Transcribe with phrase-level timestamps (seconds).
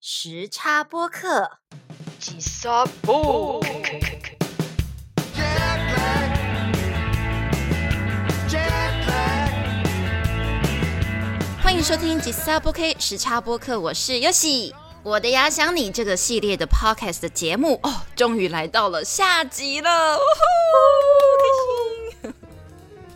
[0.00, 1.58] 时差播客。
[11.60, 14.72] 欢迎收听吉萨播 K 时差播客，我是 Yoshi。
[15.02, 20.16] 我的牙想你这个系列的 podcast 的节目哦，终于来到了下集了！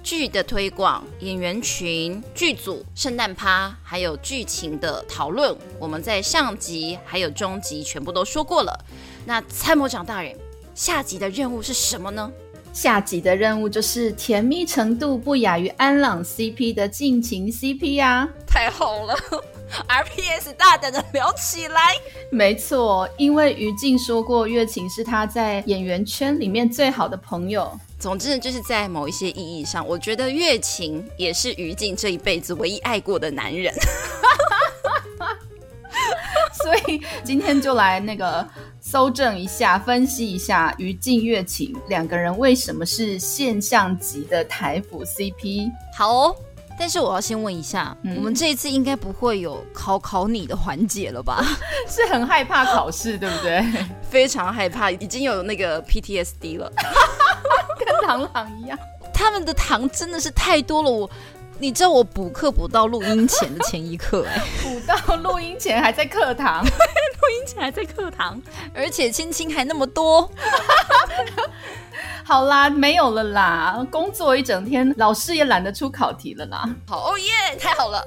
[0.02, 8.84] 剧的推广、演员群、剧组、圣诞趴，还有剧情的讨论，我们在上集还有中集全部都说过了。
[9.24, 10.36] 那参谋长大人，
[10.74, 12.30] 下集的任务是什么呢？
[12.72, 19.14] 下集的任务就是甜蜜程度不亚于安朗 CP 的尽情 CP 呀、太好了
[19.88, 21.96] ，RPS 大胆的聊起来。
[22.30, 33.72] 没错，因为于静说过，月琴是他在演员圈里面最好的朋友，总之就是在某一些意义上，我觉得月琴也是于静这一辈子唯一爱过的男人。
[36.62, 38.46] 所以今天就来那个
[38.80, 45.70] 搜证一下，分析一下于静、月琴两个人为什么是现象级的台府 CP。
[45.96, 46.36] 好哦，
[46.78, 51.44] 但是我要先问一下，嗯我们这一次应该不会有考考你的环节了吧？
[51.88, 53.64] 是很害怕考试，对不对？
[54.10, 56.70] 非常害怕，已经有那个 PTSD 了。
[57.78, 58.78] 跟螳螂一样。
[59.14, 61.10] 他们的糖真的是太多了，我。
[61.58, 68.42] 你知道我补课补到录音前的前一刻、哎，补到录音前还在课堂，录音前还在课堂，
[68.74, 70.28] 而且亲亲还那么多，
[72.24, 73.86] 好啦，没有了啦。
[73.90, 76.68] 工作一整天，老师也懒得出考题了啦。
[76.86, 78.04] 好哦耶，太好了！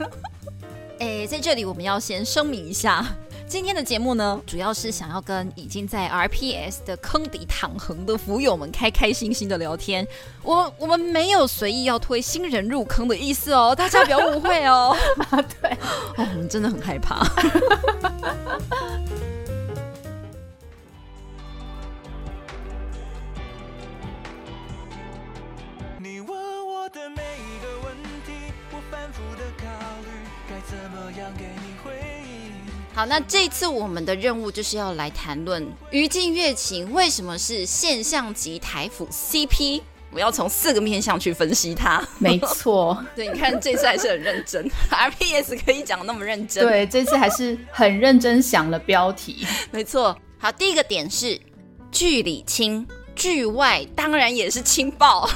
[1.00, 3.04] 哎，在这里我们要先声明一下，
[3.46, 10.06] 今天的节目呢，主要是想要跟已经在 RPS 的坑底躺横的浮友们开开心心的聊天。
[10.42, 14.96] 我我们没有随意要推新人入坑的意思哦，大家不要误会哦。
[15.30, 15.70] 啊，对，
[16.18, 17.24] 哦，我们真的很害怕。
[32.98, 39.82] 好，那这次我们的任务就是要来谈论于静月琴为什么是现象级台府 CP。
[40.10, 42.02] 我要从四个面向去分析它。
[42.18, 49.46] 没错， 对，你看这次还是很认真，RPS 可以讲那么认真。，对，这次还是很认真想了标题。
[49.70, 50.18] 没错。
[50.36, 51.40] 好，第一个点是
[51.92, 55.30] 剧里亲，剧外当然也是亲爆。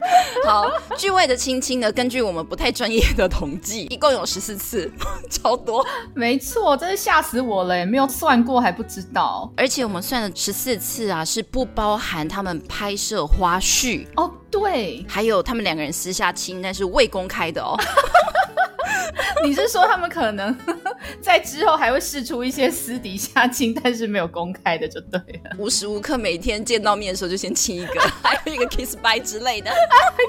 [0.46, 4.90] 好，剧外的亲亲呢，根据我们不太专业的统计， 一共有十四次，
[5.30, 5.84] 超多。
[6.14, 9.50] 没错，真是吓死我了，也没有算过还不知道。
[9.56, 17.76] 而且我们算了十四次啊，是不包含他们拍摄花絮，哦，对，还有他们两个人私下亲，但是未公开的哦。
[19.44, 20.56] 你是说他们可能
[21.20, 25.50] 在之后还会试出一些私底下亲，但是没有公开的，就对了。
[25.58, 29.70] 无时无刻每天见到面的时候就先亲一个， 还有一个 kiss bye 之类的。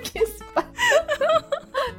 [0.03, 0.63] kiss bye，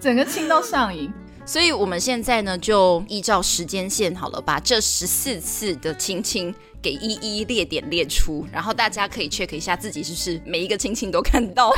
[0.00, 1.12] 整个亲到上瘾。
[1.44, 11.70] 所以我们现在呢，就依照时间线好了，把这十四次的亲亲给一一列点列出，然后大家可以 check 一下自己是不是每一个亲亲都看到，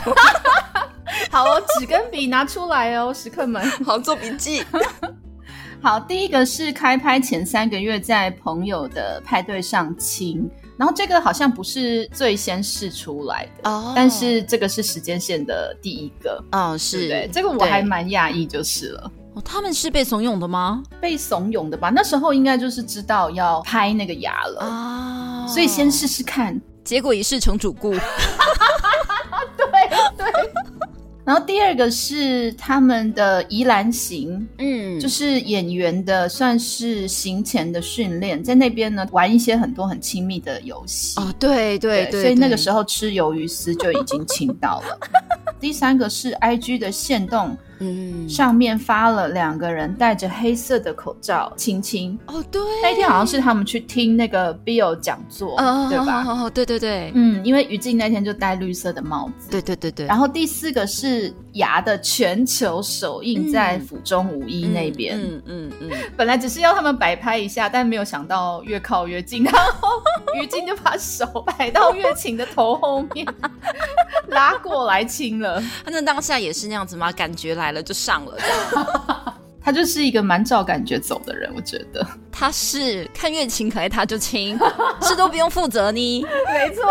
[1.30, 3.68] 好哦，纸跟笔拿出来哦，食客们。
[3.84, 4.62] 好做笔记。
[5.82, 17.28] 好，第一个是开拍前三个月在朋友的派对上亲，然后这个好像不是最先试出来的，哦但是这个是时间线的第一个，嗯，对是不对？
[17.32, 19.10] 这个我对还蛮讶异，就是了。
[19.34, 20.82] 哦，他们是被怂恿的吗？
[21.00, 21.90] 被怂恿的吧？
[21.90, 26.60] 那时候应该就是知道要拍那个牙了，啊所以先试试看。
[26.84, 27.94] 结果一试成主顾。
[29.56, 29.68] 对
[30.16, 30.26] 对
[31.24, 41.20] 然后第二个是他们的宜兰行，嗯，就是演员的算是行前的训练，在那边呢玩一些很多很亲密的游戏。
[41.20, 44.98] 哦，对对对，所以那个对时候吃鱿鱼丝就已经亲到了。
[45.60, 52.18] 第三个是 I G 的限动，嗯，上面发了两个人戴着黑色的口罩亲亲。
[52.26, 56.24] 哦对，那一天好像是他们去听那个 Bill 讲座，哦，对吧？
[56.26, 59.50] 哦，对对对，嗯，因为于静那天就戴绿色的帽子。
[59.50, 69.88] 对对对对，然后第四个是牙的全球首映在府中五一那边，嗯嗯嗯，本来只是要他们摆拍一下，但没有想到越靠越近，然后
[70.40, 71.26] 于静就把手
[71.58, 73.26] 摆到月琴的头后面，
[74.28, 75.60] 拉过来亲了。
[75.84, 77.10] 他 那当下也是那样子吗？
[77.12, 78.36] 感觉来了就上了，
[79.60, 82.06] 他就是一个蛮照感觉走的人，我觉得。
[82.30, 84.58] 他是看月琴可爱他就亲，
[85.02, 86.22] 是都不用负责呢。
[86.52, 86.82] 没错。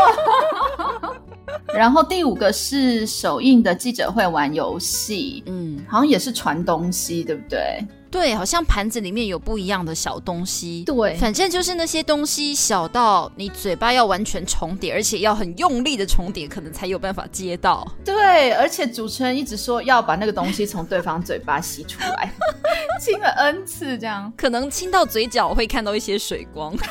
[1.74, 7.86] 然后第五个是首映的记者会玩游戏，嗯，好像也是传东西，对不对？
[8.12, 10.84] 对，好像盘子里面有不一样的小东西。
[10.84, 17.88] 对反正就是那些东西小到你嘴巴要完全重叠，而且要很用力的重叠，可能才有办法接到。
[18.04, 22.32] 对，而且主持人一直说要把那个东西从对方嘴巴吸出来，
[23.00, 24.32] 亲了 N 次这样。
[24.36, 26.76] 可能亲到嘴角会看到一些水光。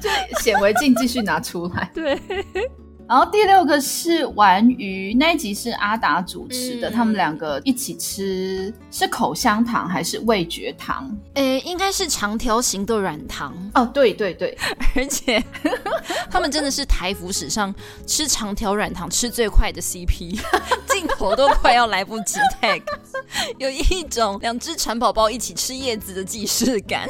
[0.00, 0.10] 就
[0.40, 1.90] 显微镜继续拿出来。
[1.94, 2.20] 对，
[3.06, 11.14] 然后第六个是玩鱼，那一集是阿达主持的，嗯他们两个一起吃是口香糖还是味觉糖？
[11.34, 14.56] 诶，应该是长条形的软糖，哦，对对对，
[14.96, 15.42] 而且
[16.30, 17.74] 他们真的是台服史上
[18.06, 20.40] 吃长条软糖吃最快的 CP，
[20.88, 22.82] 镜头都快要来不及 tag，
[23.58, 27.06] 有一种两只蚕宝宝一起吃叶子的既视感。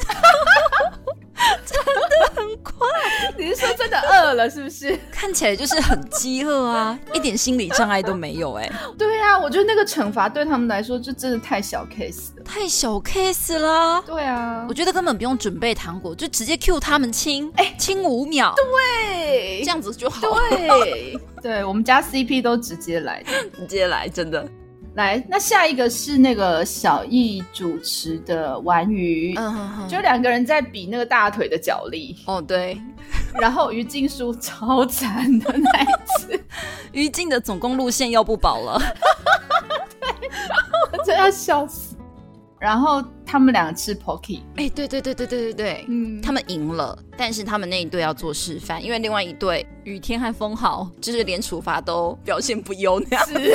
[3.37, 4.99] 你是说真的饿了是不是？
[5.11, 12.43] 看起来就是很饥饿啊， 一点心理障碍都没有、哎，对啊，我觉得那个惩罚对他们来说就真的太小 case 了。
[12.44, 14.00] 太小 case 啦。
[14.06, 20.20] 对啊我，觉得根本不用准备糖果，就直接 cue 他们亲，哎、亲五秒，对这样子就好。
[20.50, 23.32] 对对，我们家 CP 都直接来的。
[23.58, 24.47] 直接来，真的。
[24.94, 32.81] 来，那下一个是那个小易主持的玩鱼，嗯哼哼，就两个人在比那个大腿的脚力，哦，对，
[33.41, 36.41] 然后于静书超惨的那一次，
[36.93, 38.81] 于静的总共路线要不保了。
[40.93, 41.97] 我真要笑死。
[42.61, 53.26] 然后他们两个吃 Pocky，哎、对对对对对对对，嗯，他们赢了，但是他们那一队要做示范，因为另外一队雨天和风豪就是连处罚都表现不优那样。
[53.26, 53.55] 是。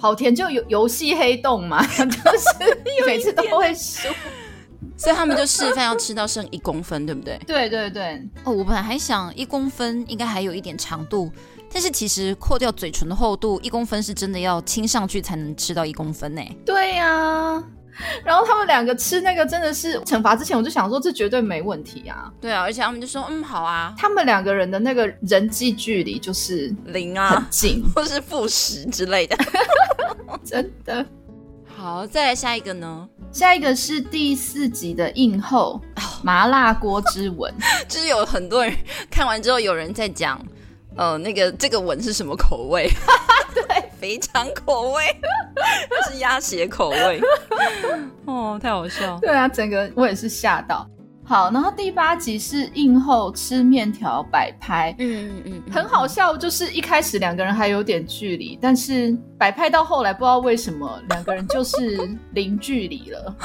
[0.00, 4.08] 好甜就游游戏黑洞嘛， 就是每次都会输。
[4.96, 7.38] 所以他们就示范要吃到剩一公分，对不对？
[7.46, 11.30] 对对对，哦，我本来还想一公分应该还有一点长度，
[11.72, 16.42] 但是其实扣掉嘴唇的厚度，一公分是真的要亲上去才能吃到一公分呢。
[16.66, 17.62] 对呀、
[18.24, 22.30] 然后他们两个吃那个真的是惩罚之前，我就想说这绝对没问题啊。
[22.40, 29.36] 对啊，而且他们就说嗯好啊，他们两个人的那个人际距离就是零啊，近， 或是负十之类的。
[30.44, 31.04] 真的。
[31.76, 35.80] 好，再来下一个呢，下一个是第四集的映后
[36.22, 37.50] 麻辣锅之吻，
[37.88, 38.74] 就是有很多人
[39.10, 40.38] 看完之后，有人在讲，
[40.94, 42.90] 呃，那个这个吻是什么口味？
[44.00, 45.02] 对，肥肠口味，
[46.10, 47.20] 是鸭血口味。
[48.24, 49.18] 哦，太好笑。
[49.20, 50.88] 对啊，整个我也是吓到。
[51.22, 63.36] 好，然后第八集是映后吃面条摆拍，嗯嗯嗯，很好笑，就是一开始两个人还有点距离，但是摆拍到后来不知道为什么两个人就是零距离了。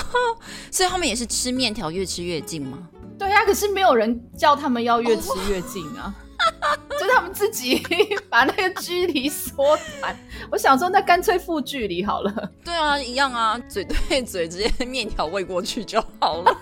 [0.72, 2.78] 所以他们也是吃面条越吃越近吗？
[3.18, 6.14] 对啊，可是没有人叫他们要越吃越近啊，
[6.98, 7.82] 就是他们自己
[8.28, 10.16] 把那个距离缩短。
[10.50, 12.50] 我想说，那干脆负距离好了。
[12.64, 16.56] 对啊，一样啊，嘴对嘴，直接面条喂过去就好了，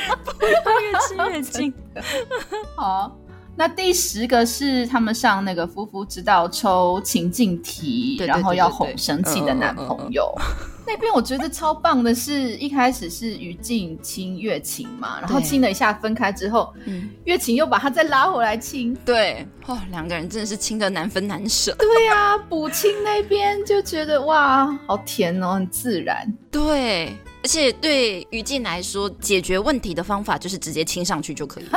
[0.42, 1.72] 越吃越近。
[2.76, 3.16] 好，
[3.56, 10.32] 那第十个是他们上那个夫妇之道抽情境题，对对然后要哄生气的男朋友。
[10.86, 18.94] 那边我觉得超棒的是，一开始是于静亲月琴嘛，然后对亲了一下分开之后，嗯，月琴又把他再拉回来亲。
[19.04, 21.74] 对，哦，两个人真的是亲的难分难舍。
[21.76, 26.32] 对呀、补亲那边就觉得哇，好甜哦，很自然。
[26.52, 31.64] 对，而且对于静来说，解决问题的方法就是直接亲上去就可以。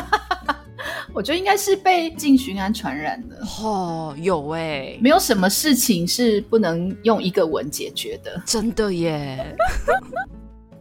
[1.13, 8.41] 我觉得应该是被进巡安传染的，哦，有哎，没有什么事情是不能用一个吻解决的。
[8.45, 9.55] 真的耶。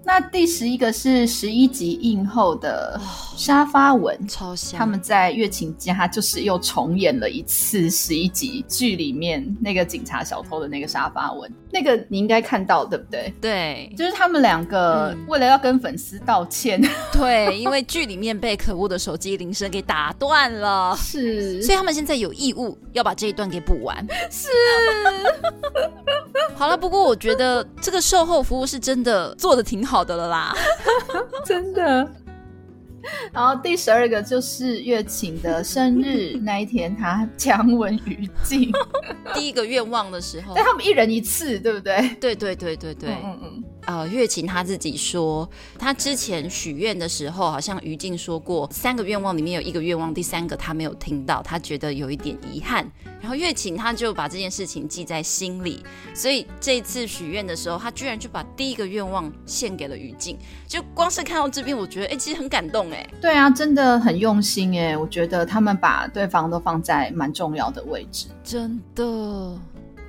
[0.09, 2.99] 那第十一个是十一集映后的
[3.37, 4.79] 沙发吻，超香。
[4.79, 13.31] 他们在月琴家就是又重演了一次十一集剧里面那个警察小偷的那个沙发文，那个你应该看到对不对？
[13.39, 13.93] 对。
[13.99, 15.27] 就是他们两个嗯。
[15.29, 16.81] 为了要跟粉丝道歉，
[17.13, 21.63] 对，因为剧里面被可恶的手机铃声给打断了，是。
[21.63, 23.95] 所以他们现在有义务要把这一段给补完。
[24.31, 24.49] 是，
[26.57, 30.55] 好了，不过我觉得这个售后服务是真的做的挺好的了啦。
[31.45, 32.09] 真的。
[33.33, 38.71] 然后第十二个就是月琴的生日 那一天，他强吻于静，
[39.33, 42.17] 第一个愿望的时候 但，他们一人一次，对不对？
[42.21, 52.87] 对对对对嗯嗯，呃，月琴她自己说，她之前许愿的时候，好像于静说过，三个愿望里面有一个愿望，第三个她没有听到，她觉得有一点遗憾。
[53.19, 55.83] 然后月琴她就把这件事情记在心里，
[56.15, 60.37] 所以这一次许愿的时候，她居然就把第一个愿望献给了于静。
[60.67, 63.09] 就光是看到这边，我觉得哎、其实很感动哎。
[63.23, 64.95] 对啊，真的很用心耶。
[64.95, 68.27] 我觉得他们把对方都放在蛮重要的位置。
[68.45, 69.59] 真的，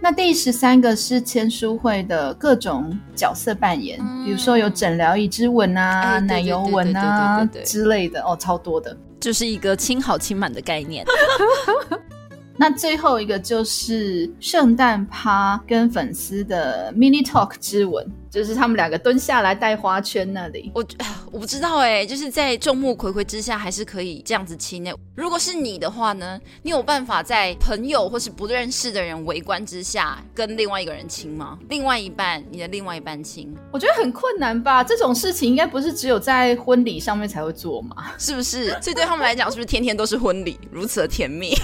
[0.01, 8.95] 那第十三个是签书会的各种角色扮演，嗯比如说有诊疗椅之吻啊、奶油吻啊之类的，哦，超多的。
[9.19, 11.05] 就是一个亲好亲满的概念。
[12.55, 20.71] 那最后一个就是圣诞趴跟粉丝的 mini talk 之吻，就是他们两个蹲下来带花圈那里。
[20.73, 20.85] 我
[21.31, 24.91] 我不知道哎、就是在众目睽睽之下，还是可以这样子亲呢。
[25.15, 31.57] 如果是你的话呢，你有办法在朋友或是不认识的人围观之下跟另外一个人亲吗？
[31.69, 34.83] 另外一半，你的另外一半亲，我觉得很困难吧？
[34.83, 38.11] 这种事情应该不是只有在婚礼上面才会做嘛？
[38.17, 38.69] 是不是？
[38.81, 41.53] 所以对他们来讲，是不是天天都是婚礼，如此的甜蜜？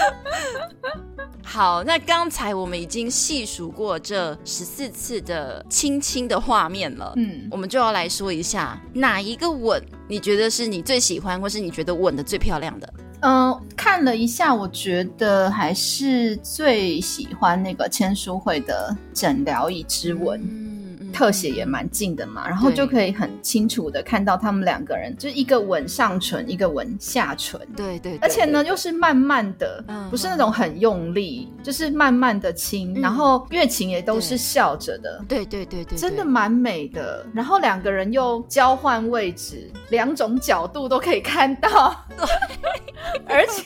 [1.42, 12.94] 好，那刚才我们已经细数过这十四次的亲亲的画面了，嗯，我们就要来说一下哪一个吻你觉得是你最喜欢，或是你觉得吻的最漂亮的？
[13.22, 20.69] 嗯，看了一下，我觉得还是最喜欢那个签书会的诊疗椅之吻。
[21.12, 33.00] 特写也蛮近的嘛，然后就可以很清楚的看到他们两个人，就是一个吻上唇，一个吻下唇，对对对而且呢又是慢慢的，嗯不是那种很用力，就是慢慢的亲，嗯。
[33.00, 35.22] 然后月琴也都是笑着的。
[35.28, 42.26] 对对对对，真的蛮美的，然后两个人又交换位置，两种角度都可以看到，对。
[43.26, 43.64] 而且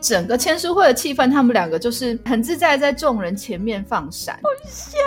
[0.00, 5.00] 整个签书会的气氛，他们两个就是很自在，在众人前面放闪，好香。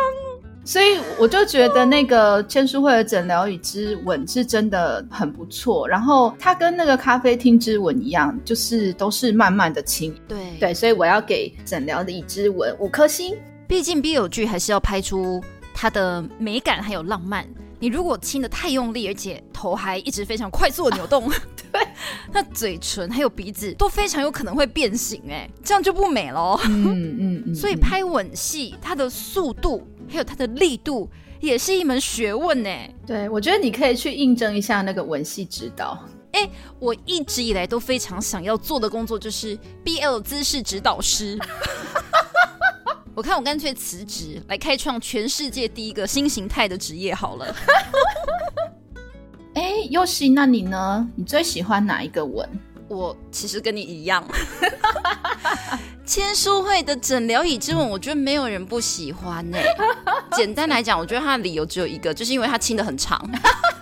[0.65, 10.15] 所以我就觉得那个签书会的诊疗与之吻是真的很不错，然后它跟那个咖啡厅之吻一样，就是都是慢慢的亲。
[10.27, 13.35] 对对，所以我要给诊疗的椅之吻五颗星。
[13.67, 15.43] 毕竟 BL 剧还是要拍出
[15.73, 17.45] 它的美感还有浪漫。
[17.79, 21.29] 你如果亲的太用力，而且头还一直非常快速的扭动，
[21.69, 21.85] 对，
[22.31, 26.57] 那嘴唇还有鼻子都非常有可能会变形，哎，这样就不美喽。
[26.65, 32.69] 嗯嗯嗯所以拍吻戏，它的速度还有它的力度也是一门学问呢。
[33.05, 35.99] 对，我觉得你可以去印证一下那个文戏指导。
[36.33, 41.37] 哎我一直以来都非常想要做的工作就是 BL 姿势指导师。
[43.15, 47.55] 我看我干脆辞职，来开创全世界第一个新形态的职业好了。
[49.53, 51.07] 哎，优西，那你呢？
[51.15, 52.47] 你最喜欢哪一个吻？
[52.87, 54.23] 我其实跟你一样，
[56.05, 59.57] 签书会的诊疗椅之吻，我觉得没有人不喜欢呢、
[60.33, 63.19] 简单来讲，我觉得他的理由只有一个，就是因为他亲的很长，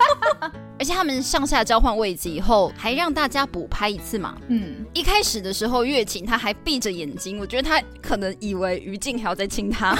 [0.78, 4.36] 而且他们上下交换位置以后，还让大家补拍一次嘛。
[4.48, 9.96] 嗯，一开始的时候，月琴他还闭着眼睛，我觉得他可能以为于静还要再亲他，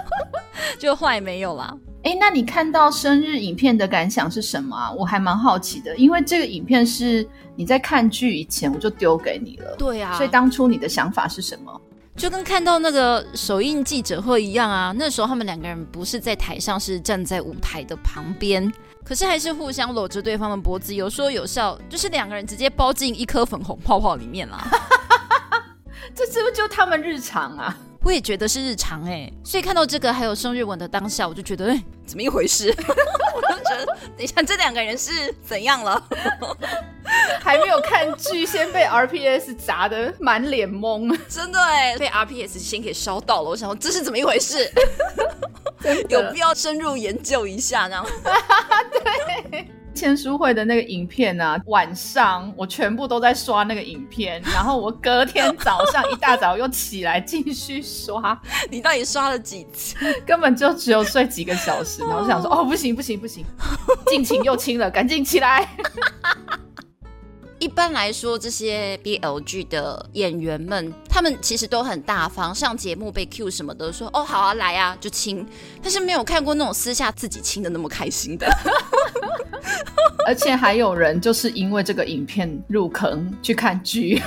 [0.78, 1.74] 就后来没有啦。
[2.06, 4.92] 哎，那你看到生日影片的感想是什么啊？
[4.92, 11.80] 我还蛮好奇的，因为这个影片是你在看剧以前我就丢给你了，对啊，所以当初你的想法是什么？
[12.14, 18.72] 就跟看到那个首映记者会一样啊，那时候他们两个人不是在台上，是站在舞台的旁边，
[19.04, 24.64] 可是还是互相搂着对方的脖子，有说有笑，就是两个人直接包进一颗粉红泡泡里面啦。
[26.14, 27.76] 这是不是就他们日常啊？
[28.06, 32.68] 我也觉得是日常哎、所以看到这个还有生日吻的当下，我就觉得哎、怎么一回事？
[33.34, 36.00] 我就觉得等一下这两个人是怎样了？
[37.42, 44.70] 还没有看剧，先被 RPS 砸的满脸懵， 真的哎、被 RPS 先给烧到了，我想说这是怎么一回事？
[46.08, 48.06] 有必要深入研究一下，这样。
[49.96, 58.38] 签书会的那个影片啊，晚上我全部都在刷那个影片，然后我隔天早上一大早又起来继续刷，
[58.70, 59.96] 你到底刷了几次？
[60.26, 63.44] 根本就只有睡几个小时，然后就想说，哦，不行不行不行，
[64.06, 65.66] 尽情又亲了，赶紧起来。
[67.58, 75.46] 一般来说，这些 BL g 的演员们，他们其实都很大方，上节目被 Q 什么的，说哦好啊来啊就亲，
[75.82, 78.46] 但是没有看过那种私下自己亲的那么开心的。
[80.26, 84.20] 而且还有人就是因为这个影片入坑去看剧，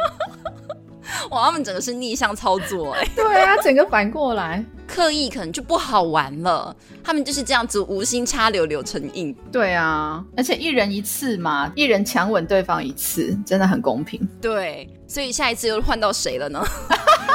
[1.30, 9.34] 哇，他们整个是逆向操作哎、对啊，整个反过来，刻意可能就不好玩了，他们就是这样子无心插柳柳成荫。
[9.50, 14.26] 对啊，而且一人一次嘛，一人强吻对方一次，真的很公平。
[14.40, 16.64] 对，所以下一次又换到谁了呢？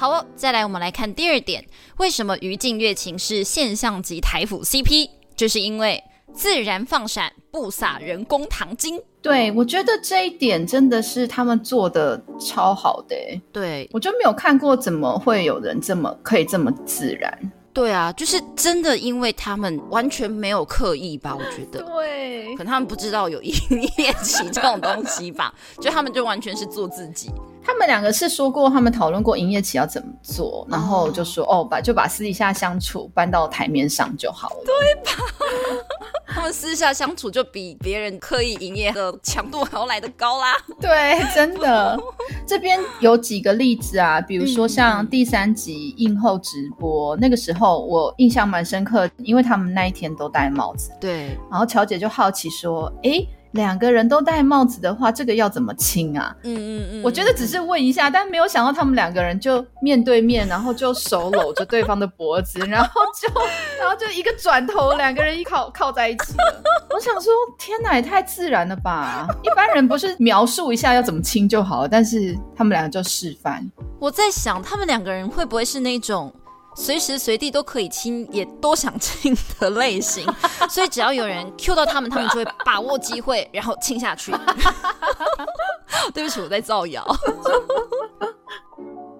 [0.00, 1.62] 好哦，再来我们来看第二点，
[1.98, 5.10] 为什么于静月琴是现象级台府 CP？
[5.36, 6.02] 就是因为
[6.32, 8.98] 自然放闪，不撒人工糖精。
[9.20, 17.52] 对，我觉得这一点真的是他们做的超好的欸，对我就没有看过怎么会有人这么可以这么自然。
[17.74, 21.36] 对啊，就是真的，因为他们完全没有刻意吧？
[21.36, 21.82] 我觉得。
[21.82, 23.52] 对可能他们不知道有营
[23.98, 27.30] 业期这种东西吧， 就他们就完全是做自己。
[27.62, 34.56] 他们两个是说过，他们讨论过营业期要怎么做，然后就说哦，把就把私底下相处搬到台面上就好了。
[34.64, 35.10] 对吧
[36.32, 40.56] 他们私下相处就比别人刻意营业的强度还要来得高啦。
[40.80, 41.98] 对，真的，
[42.46, 56.34] 这边有几个例子啊，比如说嗯像第三集映后直播，那个时候我印象蛮深刻，因为他们那一天都戴帽子，对，然后乔姐就好奇说，诶，两个人都戴帽子的话，这个要怎么亲啊？
[56.42, 63.28] 嗯嗯嗯，我觉得只是问一下，但没有想到他们两个人就面对面，然后就手搂着对方的脖子， 然后就
[63.80, 66.62] 然后就一个转头，两个人一靠靠在一起了。
[66.94, 69.26] 我想说，天哪，也太自然了吧！
[69.42, 73.64] 一般人不是描述一下要怎么亲就好了，但是他们两个就示范。
[73.98, 76.32] 我在想，他们两个人会不会是那种
[76.82, 80.26] 随时随地都可以亲， 也都想亲的类型？
[80.70, 84.32] 所以只要有人 Q 到他们，他们就会把握机会，然后亲下去。
[86.14, 87.04] 对不起，我在造谣。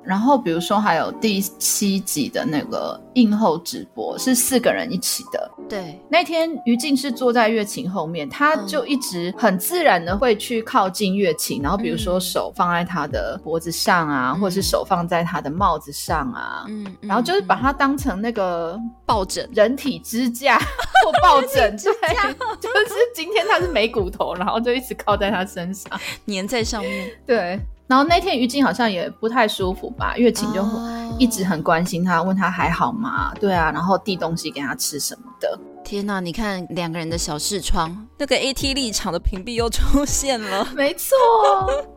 [0.03, 5.51] 然后比如说还有第七集的那个映后直播，是四个人一起的。
[5.69, 19.49] 对，那天于静是坐在月琴后面，他就一直很自然的会去靠近月琴，然后比如说手放在他的脖子上啊，或者是手放在他的帽子上啊，嗯，然后就是把它当成那个抱枕。
[19.55, 20.59] 人体支架
[21.05, 21.93] 或抱枕，对，
[22.61, 27.61] 就是今天他是没骨头，然后就一直靠在他身上，粘在上面，对。
[27.91, 33.33] 然后那天于静好像也不太舒服吧，月琴就哦一直很关心他，问他还好吗？
[33.41, 35.59] 对啊，然后递东西给他吃什么的。
[35.83, 40.65] 天呐，你看两个人的小视窗，那个 AT 立场的屏蔽又出现了。
[40.77, 41.17] 没错，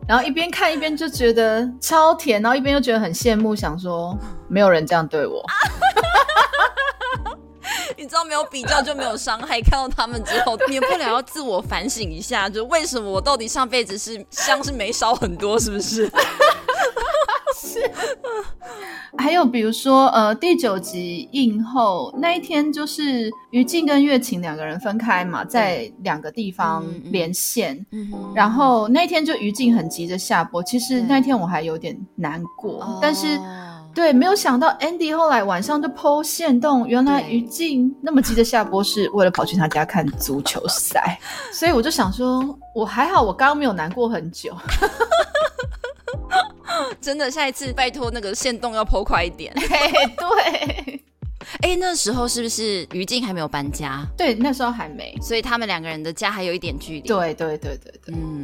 [0.08, 5.40] 然后一边看一边就觉得超甜，然后一边又觉得很羡慕，想说没有人这样对我。
[7.98, 16.10] 你知道没有比较就没有伤害，看到他们之后，免不了要自我反省一下，就为什么我到底上辈子是香是没烧很多，是不是？
[17.56, 17.80] 是
[19.16, 27.86] 还有比如说，呃，第九集映后那一天，就是于静跟月琴两个人分开嘛，在两个地方连线。
[27.92, 33.38] 嗯哼然后那一天就于静很急着下播，其实对那天我还有点难过，哦但是
[33.94, 41.18] 对，没有想到 Andy 后来晚上就剖线动，原来对于静那么急着下播是为了跑去他家看足球赛，
[41.52, 42.42] 所以我就想说，
[42.74, 44.54] 我还好，我刚刚没有难过很久。
[47.00, 49.54] 真的，下一次拜托那个线动要剖快一点。
[49.56, 51.00] 嘿对
[51.62, 55.16] 哎，那时候是不是于静还没有搬家，对，那时候还没。
[55.22, 58.43] 所以他们两个人的家还有一点距离？，对对对对对，嗯。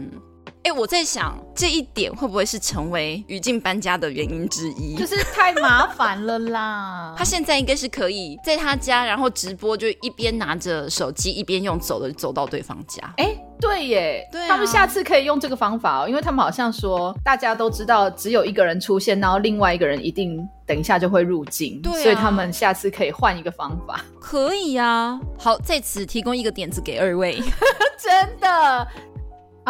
[0.62, 4.94] 哎，我在想这一点会不会是成为于静搬家的原因之一？
[4.94, 7.14] 就是太麻烦了啦。
[7.18, 13.02] 他现在应该是可以在他家，然后直播，就一边拿着手机一边用走的走到对方家。
[13.16, 24.04] 哎，对耶，对啊他们下次可以用这个方法哦，因为他们好像说大家都知道只有一个人出现，然后另外一个人一定等一下就会入境，对啊所以他们下次可以换一个方法。
[24.20, 27.40] 可以呀、好，在此提供一个点子给二位。
[27.98, 28.86] 真的。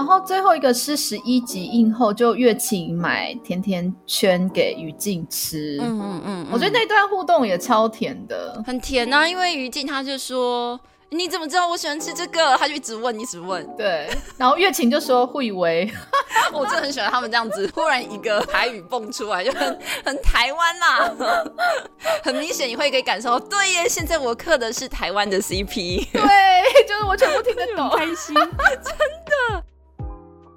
[0.00, 5.76] 然后最后一个是十一集映后，就月琴买甜甜圈给于静吃。
[5.78, 8.62] 嗯嗯嗯，我觉得那段互动也超甜的。
[8.66, 10.80] 很甜呐、因为于静他就说。
[11.12, 12.56] 你怎么知道我喜欢吃这个？
[12.56, 13.66] 他就一直问，一直问。
[13.76, 14.08] 对，
[14.38, 15.92] 然后月琴就说会以为，
[16.54, 21.12] 我真的很喜欢他们这样子，忽然一个台语蹦出来，就很很台湾啦。
[22.22, 26.12] 很明显你会可以感受到，对耶，现在我刻的是台湾的 CP。
[26.12, 26.22] 对，
[26.86, 27.90] 就是我全部听得懂。
[27.98, 29.64] 开心，真的。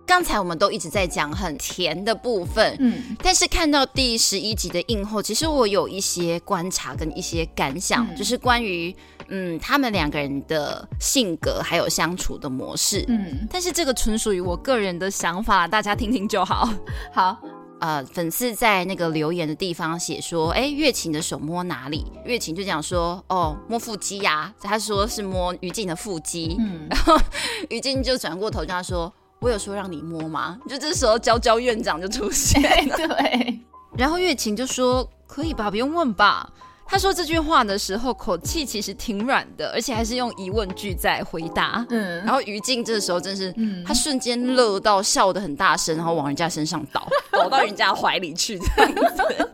[0.06, 8.94] 刚才我们都一直在讲很甜的部分，嗯，但是看到第十一集的映后，其实我有一些观察跟一些感想，嗯就是关于
[9.30, 13.06] 嗯他们两个人的性格还有相处的模式。
[13.08, 16.70] 嗯，但是这个纯属于我个人的想法，大家听听就好。
[17.14, 17.38] 好，
[17.80, 22.06] 呃，粉丝在那个留言的地方写说，哎，月琴的手摸哪里？
[22.26, 26.58] 月琴就讲说，哦，摸腹肌呀、他说是摸于静的腹肌。
[26.60, 27.18] 嗯，然后
[27.70, 29.12] 于静就转过头跟他说
[29.44, 33.60] ：“我有说让你摸吗？” 就这时候娇娇院长就出现了， 对，
[33.98, 36.50] 然后月琴就说：“可以吧，不用问吧。”
[36.86, 41.84] 他说这句话的时候，口气其实挺软的，而且还是用疑问句在回答。
[41.90, 49.52] 嗯，然后于静这时候真是，嗯他瞬间乐到笑得很大声，然后往人家身上倒， 倒到人家怀里去，这样子。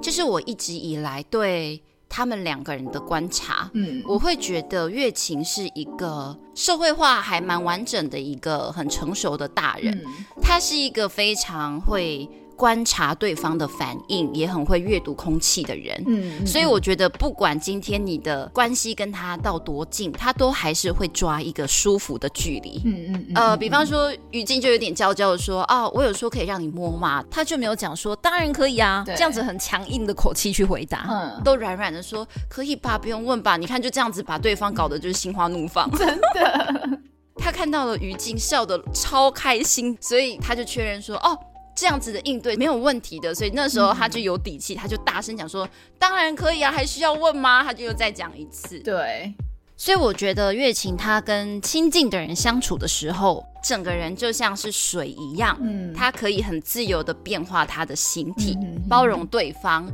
[0.00, 10.24] 这是我一直以来对他们两个人的观察，嗯，我会觉得月琴是一个社会化还蛮完整的一个很成熟的大人，嗯。
[10.42, 16.02] 他是一个非常会观察对方的反应，也很会阅读空气的人。
[16.08, 22.82] 嗯，所以我觉得，不管今天你的关系跟他到多近，他都还是会抓一个舒服的距离。
[22.84, 33.56] 嗯嗯嗯，呃，嗯比方说于静就有点娇娇的说：“哦，我有说可以让你摸吗？”他就没有讲说“当然可以啊”，这样子很强硬的口气去回答，嗯都软软的说“可以吧，不用问吧”。
[33.56, 35.88] 你看就这样子把对方搞得就是心花怒放。
[35.96, 36.98] 真的，
[37.38, 41.38] 他看到了于静笑得超开心，所以他就确认说：“哦。”
[41.78, 48.80] 这样子的应对没有问题的，所以那时候他就有底气，他就大声讲说：“当然可以啊，还需要问吗？”他就又再讲一次。
[48.80, 49.32] 对，
[49.76, 59.88] 所以我觉得月琴她跟亲近的人相处的时候，整个人就像是水一样，嗯，她可以很自由的变化她的形体，包容对方，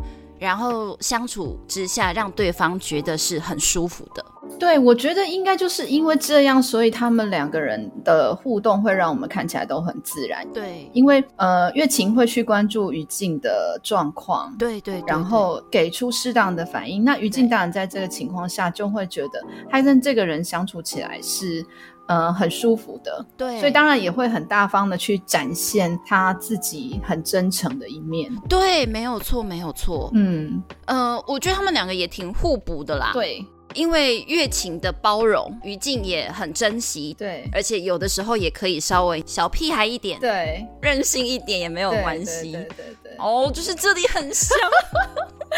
[0.45, 4.25] 然后相处之下让对方觉得是很舒服的。
[4.59, 10.47] 对，我觉得应该就是因为这样，所以他们两个人的互动会让我们看起来都很自然。
[10.53, 17.03] 对，因为呃，月琴会去关注于静的状况，对对对然后给出适当的反应。
[17.03, 21.65] 那于静当然在这个情况下就会觉得他跟这个人相处起来是
[22.07, 28.31] 呃很舒服的，对，所以当然也会很大方的去展现他自己很真诚的一面。
[28.49, 30.11] 对，没有错，没有错。
[30.15, 37.13] 嗯，呃，我觉得他们两个也挺互补的啦。，对因为月琴的包容，于静也很珍惜。
[37.19, 42.53] 对而且有的时候也可以稍微小屁孩一点，对，任性一点也没有对关系。
[42.53, 44.57] 对对对对哦，就是这里很香，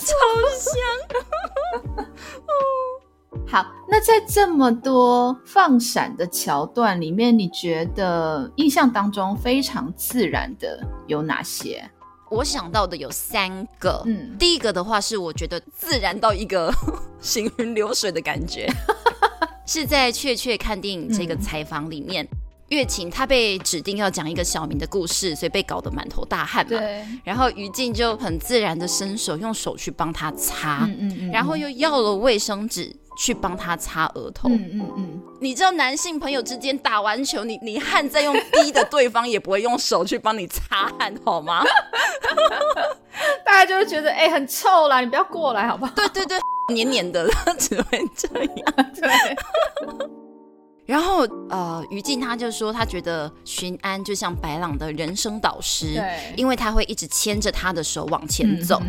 [0.00, 0.14] 超
[0.58, 2.04] 像。
[3.46, 11.88] 好，那在这么多放闪的桥段里面，你觉得印象当中非常自然的有哪些？
[12.30, 16.72] 我想到的有三个，嗯，第一个的话是我觉得自然到一个
[17.20, 18.66] 行云流水的感觉，
[19.66, 22.26] 是在确确看电影这个采访里面，
[22.70, 26.70] 月琴她被指定要讲一个小明的故事，所以被搞得满头大汗嘛。
[26.70, 34.48] 对，然后于静就很自然的伸手用手去帮他擦，嗯嗯嗯，然后又要了卫生纸去帮他擦额头。
[34.48, 41.62] 嗯嗯嗯，你知道男性朋友之间打完球，你你汗再用滴的，对方也不会用手去帮你擦汗，好吗？
[43.44, 45.92] 大家就会觉得哎、很臭啦，你不要过来好不好？
[45.94, 46.38] 对对对，
[46.72, 48.92] 黏黏的，只会这样。
[48.94, 49.36] 对，
[50.86, 58.82] 然后呃，于静他就说，他觉得巡安就像白朗的人生导师，对因为他会一直牵着他的手往前走。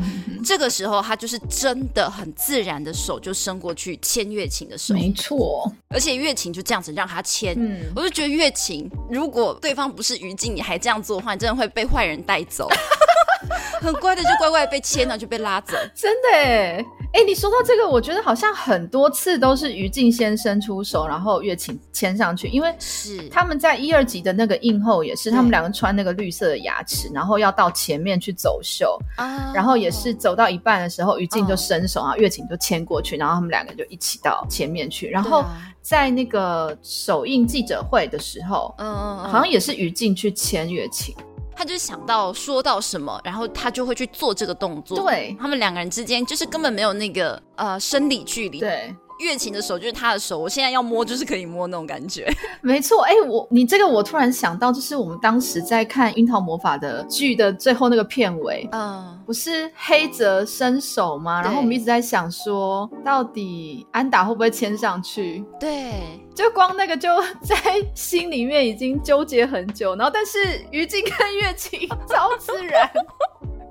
[0.43, 7.55] 这个时候，他就是真的很自然的手就伸过去牵月琴的手，没错，而且月琴就这样子让他牵。
[7.57, 12.67] 嗯，我就觉得月琴，如果对方不是于静，你还这样做的话，你真的会被坏人带走。
[13.79, 15.73] 很乖的就乖乖地被牵了，就被拉走。
[15.93, 31.57] 真的哎，哎，你说到这个，我觉得好像很多次都是于静先伸出手，然后月琴牵上去，因为是，他们在一二级的那个映后也是，他们两个穿那个绿色的牙齿，然后要到前面去走秀，啊然后也是走到一半的时候，于静就嗯。
[31.57, 35.07] 伸手，然后月琴就牵过去，然后他们两个就一起到前面去。
[35.07, 35.71] 然后啊。
[35.81, 41.15] 在那个首映记者会的时候，嗯嗯嗯，好像也是于静去牵月琴。
[41.55, 44.97] 他就想到说到什么，然后他就会去做这个动作。
[44.99, 52.27] 对他们两个人之间就是根本没有那个呃生理距离。，对，月琴的手就是他的手，我现在要摸就是可以摸那种感觉。
[52.61, 53.03] 没错。
[53.03, 58.67] 哎，我你这个我突然想到，就是我们当时在看《樱桃魔法》的剧的最后那个片尾。
[58.71, 61.41] 嗯，不是黑泽伸手吗？
[61.41, 65.43] 然后我们一直在想说，到底安达会不会牵上去？
[65.59, 65.93] 对，
[66.33, 67.09] 就光那个就
[67.41, 67.55] 在
[67.93, 72.89] 心里面已经纠结很久，然后但是于静跟月琴超自然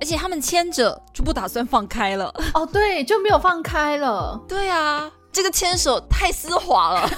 [0.01, 2.33] 而且他们牵着就不打算放开了。
[2.53, 4.39] 哦，对，就没有放开了。
[4.47, 7.11] 对啊，这个牵手太丝滑了。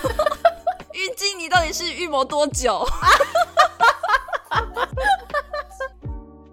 [0.95, 2.83] 玉静，你到底是预谋多久？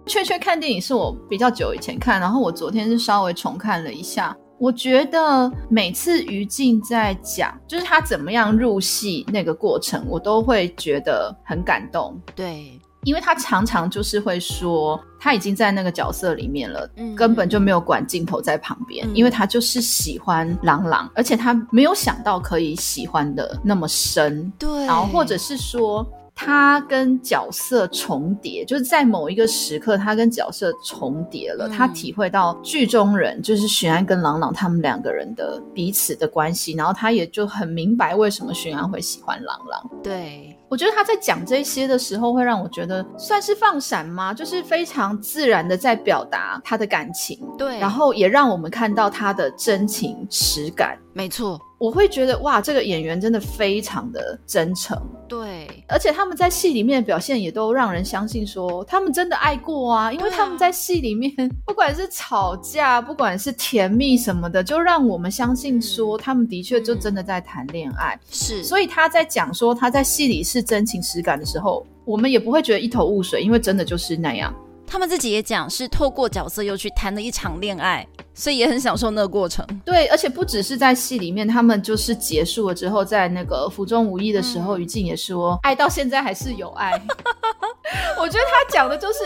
[0.06, 4.36] 确确看电影是我比较久以前看，然后我昨天是稍微重看了一下。
[4.58, 12.20] 我觉得每次于静在讲，就是他怎么样入戏那个过程，我都会觉得很感动。
[12.36, 26.06] 对，因为他常常就是会说，他已经在那个角色里面了，嗯根本就没有管镜头在旁边，嗯因为他就是喜欢朗朗，而且他没有想到可以喜欢的那么深，对，然后或者是说。
[26.36, 31.68] 他跟角色重叠，就是在某一个时刻，他跟角色重叠了。
[31.68, 39.88] 嗯他体会到剧中人就是许安跟朗朗他们两个人的彼此的关系，然后他也就很明白为什么许安会喜欢朗朗。
[40.02, 44.34] 对，我我觉得他在讲这些的时候，会让我觉得算是放闪吗？
[44.34, 50.98] 就是非常自然的在表达他的感情，对，然后也让我们看到他的真情实感。
[51.12, 61.30] 没错，我会觉得哇，这个演员真的非常的真诚，对，而且他们在戏里面的表现也都让人相信说他们真的爱过啊，因为他们在戏里面
[61.66, 68.18] 不管是吵架，不管是甜蜜什么的，就让我们相信说他们的确就真的在谈恋爱。
[68.30, 74.54] 是，所以他在讲说他在戏里是真情实感的时候，我们也不会觉得一头雾水，因为真的就是那样。
[74.86, 79.66] 他们自己也讲是透过角色又去谈了一场恋爱，所以也很享受那个过程。
[79.84, 86.92] 对，而且不只是在戏里面，他们就是结束了之后，在那个府中无意的时候，于静也说，爱到现在还是有爱。
[88.18, 89.18] 我觉得他讲的就是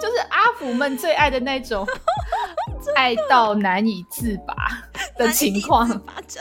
[0.00, 1.86] 就是阿福们最爱的那种
[2.96, 4.54] 爱到难以自拔
[5.16, 5.88] 的情况，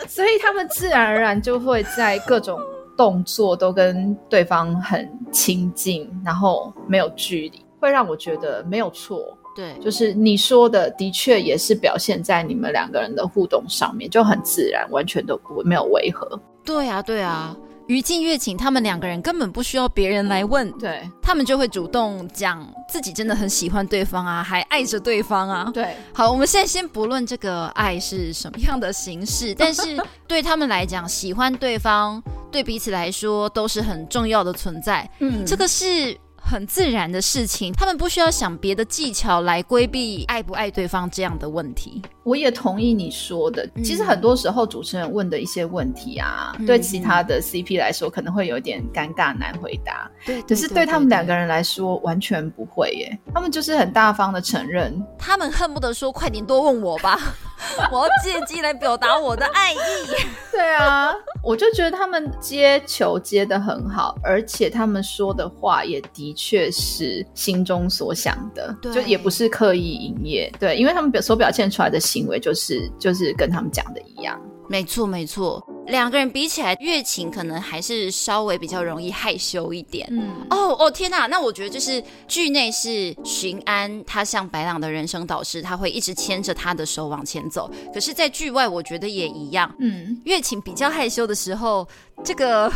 [0.08, 2.60] 所以他们自然而然就会在各种
[2.97, 9.37] 动作都跟对方很亲近，然后没有距离，会让我觉得没有错。
[9.55, 16.39] 对，就是你说的，的确也是表现在你们两个人的互动上面，就很自然，完全都不没有违和。
[16.63, 17.55] 对啊，对啊。
[17.87, 25.71] 于静、月晴他们两个人根本不需要别人来问，对他们就会主动讲自己真的很喜欢对方啊，还爱着对方啊。
[25.73, 35.09] 对，好，我们现在先不论这个爱是什么样的形式，但是 对他们来讲，喜欢对方对彼此来说都是很重要的存在。
[35.17, 36.15] 嗯这个是
[36.49, 42.01] 很自然的事情，他们不需要想别的技巧来规避爱不爱对方这样的问题。
[42.29, 43.67] 我也同意你说的。
[43.83, 53.19] 其实很多时候主持人问的一些问题啊，嗯对其他的 CP 来说可能会有点尴尬难回答，对，可是对他们两个人来说完全不会耶。
[53.33, 57.17] 他们就是很大方的承认，他们恨不得说：“快点多问我吧，
[57.91, 59.77] 我要借机来表达我的爱意。
[60.51, 70.51] 对啊，我就觉得他们接球接的很好，而且他们说的话也的确是心中所想的，对就也不是刻意营业。
[70.59, 80.08] 对，因为他们表所表现出来的行为就是就是跟他们讲的一样。”没错，没错，两个人比起来，月晴可能还是稍微比较容易害羞一点。
[80.12, 81.25] 嗯，哦哦天哪！
[81.25, 87.67] 那我觉得就是剧内是巡安，他像白朗的人生导师，他会一直牵着他的手往前走。
[87.91, 89.73] 可是，在剧外，我觉得也一样。
[89.79, 91.88] 嗯，月晴比较害羞的时候，
[92.23, 92.71] 这个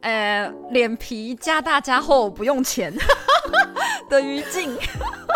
[0.00, 2.92] 呃脸皮加大加厚不用钱
[4.10, 4.76] 的于静，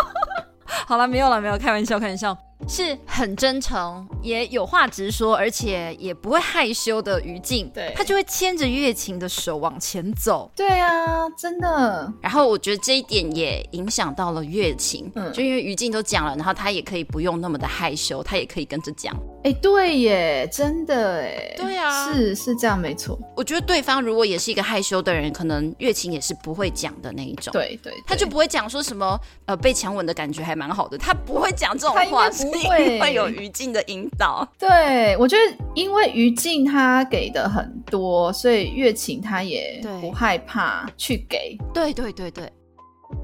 [0.85, 7.93] 好了，没有了，没有，开玩笑，开玩笑，是很真诚，也有话直说，而且也不会害羞的于静，对。
[7.95, 10.49] 他就会牵着月琴的手往前走。
[10.55, 15.31] 对啊，真的，然后我觉得这一点也影响到了月琴，嗯。
[15.33, 19.15] 就因为于静都讲了，然后他也可以不用那么的害羞，他也可以跟着讲。
[19.43, 22.13] 哎，对耶，真的哎，对啊。
[22.13, 34.47] 是是这样，没错，我觉得对方如果也是一个害羞的人，可能月琴也是不会讲的那一种。，对对，他就不会讲说什么呃被强吻的感觉还蛮好的，他不会讲这种话，不是因会为有于静的引导。
[34.59, 41.57] 对，我觉得因为于静他给的很多，所以月琴他也对不害怕去给。
[41.73, 42.51] 对对对对。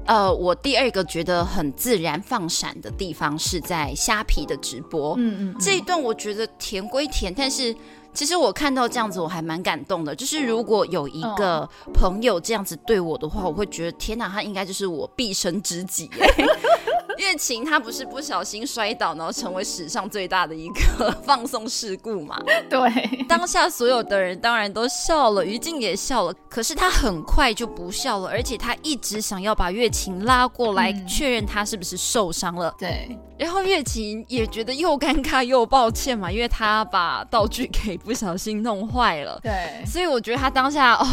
[0.04, 7.74] 呃，我第二个觉得很自然放闪的地方是在虾皮的直播，嗯嗯，这一段我觉得甜归甜，但是
[8.12, 10.14] 其实我看到这样子我还蛮感动的。
[10.14, 16.10] 就是如果有一个朋友这样子对我的话，我会觉得天哪，他应该就是我毕生知己
[17.18, 17.28] 耶。
[17.28, 22.38] 月琴她不是不小心摔倒，然后成为史上最大的一个 放送事故嘛？
[22.70, 32.74] 对，当下所有的人当然都笑了，于静也笑了，可是她很快就不笑了，而且她一直想要把月琴拉过来，嗯确认她是不是受伤了。
[32.78, 41.06] 对，然后月琴也觉得又尴尬又抱歉嘛，因为他把道具给不小心弄坏了，对，所以我觉得他当下哦。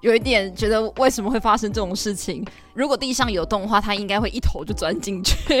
[0.00, 2.44] 有一点觉得为什么会发生这种事情？
[2.74, 5.36] 如果地上有洞的话，他应该会一头就钻进去。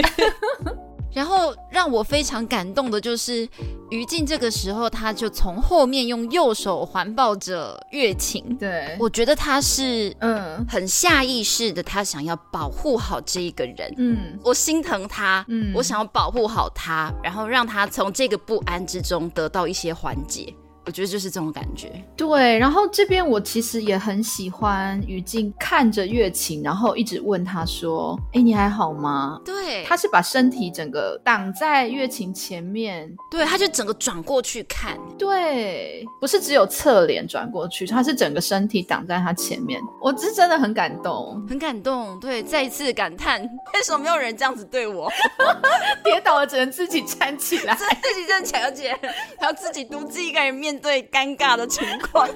[1.12, 3.46] 然后让我非常感动的就是，
[3.90, 13.92] 于静这个时候他就从后面用右手环抱着月琴，对，我觉得他是嗯很下意识的，他想要保护好这一个人。
[13.98, 20.54] 嗯我心疼他，嗯我想要保护好他，然后让他从这个不安之中得到一些缓解。
[20.86, 21.92] 我觉得就是这种感觉。
[22.16, 22.58] 对。
[22.58, 41.44] 然后这边我其实也很喜欢于静看着月琴，然后一直问他说：“哎，你还好吗？”对，他是把身体整个挡在月琴前面，对，他就整个转过去看，对，不是只有侧脸转过去，他是整个身体挡在他前面，我是真的很感动。
[41.48, 42.18] 很感动。
[42.20, 43.40] 对，再一次感叹，
[43.74, 45.10] 为什么没有人这样子对我？
[46.04, 48.90] 跌倒了只能自己站起来， 自己站起来，而且
[49.38, 52.34] 还要自己独自一个人面对尴尬的情况， 好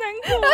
[0.00, 0.48] 难过。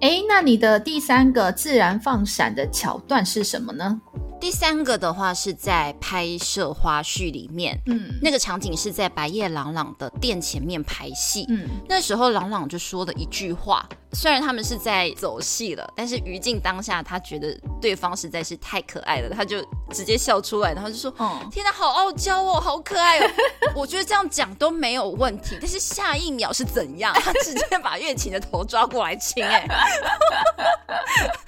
[0.00, 4.00] 哎，那你的第三个自然放闪的桥段是什么呢？
[4.40, 11.46] 第三个的话是在拍摄花絮里面，嗯那个场景是在白夜朗朗的店前面排戏。
[11.48, 23.30] 嗯，那时候朗朗就说了一句话，虽然他们是在走戏了，但是于静当下他觉得对方实在是太可爱了，他就直接笑出来，然后就说：“哦，天哪，好傲娇哦，好可爱哦！”
[23.74, 27.14] 我觉得这样讲都没有问题，但是下一秒是怎样？
[27.14, 29.66] 他直接把月琴的头抓过来亲，哎，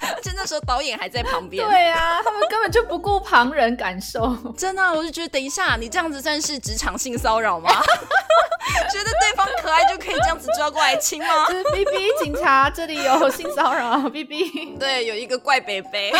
[0.01, 1.65] 而且那时候导演还在旁边。
[1.67, 4.35] 对啊，他们根本就不顾旁人感受。
[4.57, 7.69] 真的啊、我就觉得，等一下，你这样子算是职场性骚扰吗？
[8.91, 11.45] 觉得对方可爱就可以这样子抓过来亲吗？
[11.47, 14.75] 就是 B B 警察，这里有性骚扰， B B。
[14.77, 16.11] 对，有一个怪北北。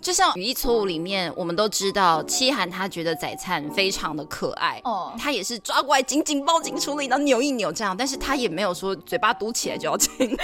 [0.00, 10.36] 就像《语义错误》里面，我们都知道七涵他觉得宰灿非常的可爱，哦，他也是抓过来紧紧抱紧处理，然后扭一扭这样，但是他也没有说嘴巴嘟起来就要亲。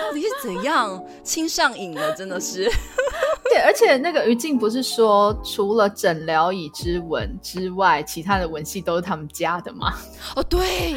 [0.00, 2.12] 到底是怎样亲上瘾了？
[2.14, 2.70] 真的是。
[3.50, 9.92] 对，而且那个于静不是说，除了诊疗椅之吻之外，其他的吻戏都是他们家的吗？
[10.36, 10.94] 哦，对，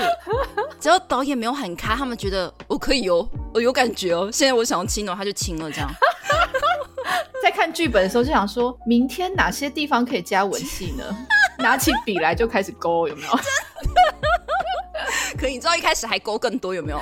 [0.79, 4.29] 只要导演没有喊开，他们觉得我可以哦，我有感觉哦。
[4.31, 5.89] 现在我想要亲哦，他就亲了，这样。
[7.41, 11.03] 在看剧本的时候就想说，明天哪些地方可以加吻戏呢？
[11.57, 13.29] 拿起笔来就开始勾，有没有？
[15.43, 17.01] 可你知道一开始还勾更多有没有？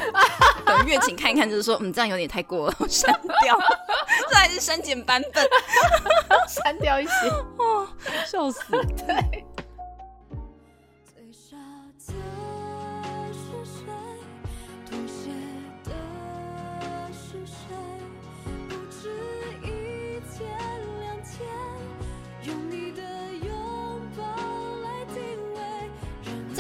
[0.65, 3.55] 等乐琴看一看，就是说，嗯，这样有点太过了，删掉。
[4.31, 5.47] 这还是删减版本，
[6.49, 7.11] 删掉一些。
[7.59, 7.87] 哦
[8.25, 8.63] 笑死。
[9.05, 9.45] 对，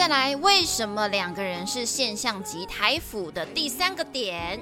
[0.01, 4.59] 再来，为什么两个人是现象级台府的第三个点？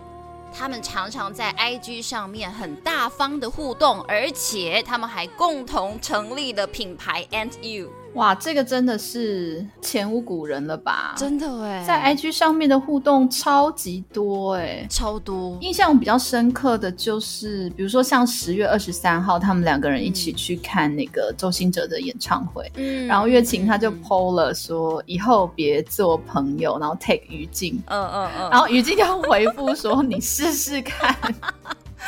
[0.54, 11.14] 他们常常在 IG 上面很大方的互动，而且他们还共同成立了品牌 And You，哇，这个真的是前无古人了吧？
[11.18, 14.86] 真的哎，在 IG 上面的互动超级多哎。
[14.90, 23.06] 超多，印象比较深刻的就是，比如说像十月二十三号，他们两个人一起去看那个周兴哲的演唱会，嗯。
[23.08, 31.16] 然后月琴他就嗯 PO 了说以后别做朋友，然后 take 于静，嗯嗯嗯，然后于静就回复说 你试试看，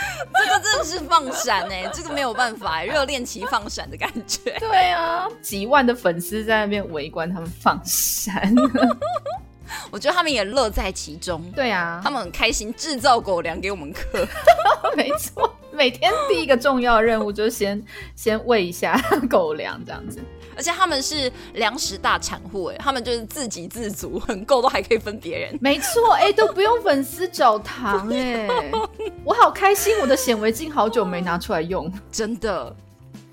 [0.34, 4.58] 这个真的是放闪哎，这个没有办法哎，热恋期放闪的感觉。
[4.60, 8.54] 对啊，几万的粉丝在那边围观他们放闪，
[9.90, 14.28] 我觉得他们也乐在其中，对啊他，们很开心制造狗粮给我们嗑。
[14.96, 17.82] 没错，每天第一个重要任务就是先
[18.16, 20.20] 先喂一下狗粮这样子。
[20.56, 25.58] 而且他们是粮食大产户，哎，他们就是自给自足，很够都还可以分别人。
[25.62, 28.48] 没错，哎、都不用粉丝找糖哎、
[29.24, 31.92] 我好开心，我的显微镜好久没拿出来用。
[32.12, 32.76] 真的，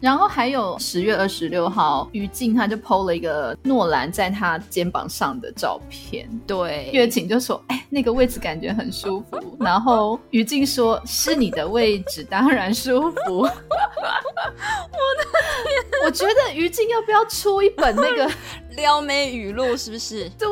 [0.00, 9.38] 然后还有十月二十六号，于静他就 PO 了一个诺兰在他肩膀上的照片，对，月琴就说：“哎、那个位置感觉很舒服。
[9.58, 15.24] ”然后于静说：“是你的位置，当然舒服。”我的
[15.64, 16.04] 天！
[16.04, 18.30] 我觉得于静要不要出一本那个
[18.76, 20.28] 撩妹语录是不是？
[20.38, 20.48] 对，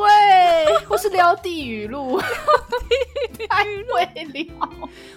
[0.88, 2.20] 或是撩弟语录？
[3.48, 4.44] 太会撩。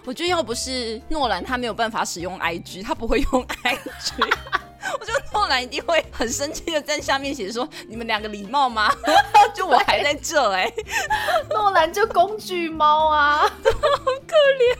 [0.05, 4.18] 我觉得要不是诺兰他没有办法使用 IG，他不会用 IG。
[4.19, 4.58] listening.
[4.99, 8.89] 我觉得诺兰一定会很生气的在下面写说：“你们两个礼貌吗？
[9.53, 10.71] 就我还在这哎、
[11.49, 14.77] 诺兰就工具猫啊，好可怜。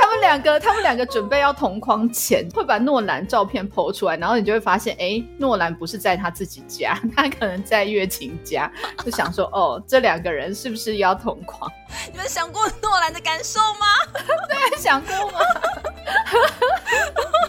[0.00, 8.70] 他们两个，他们两个准备要同框前，会把诺兰照片剖出来，然后你就会发现，哎，诺兰不是在他自己家，他可能在月琴家，
[9.04, 11.70] 就想说，哦，这两个人是不是要同框？
[12.10, 13.86] 你们想过诺兰的感受吗？
[14.48, 15.38] 对想过吗？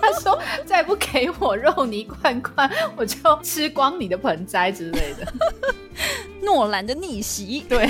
[0.02, 5.34] 他说：“再不给我肉泥罐罐，我就吃光你的盆栽之类的。
[6.42, 7.88] ”诺兰的逆袭，对。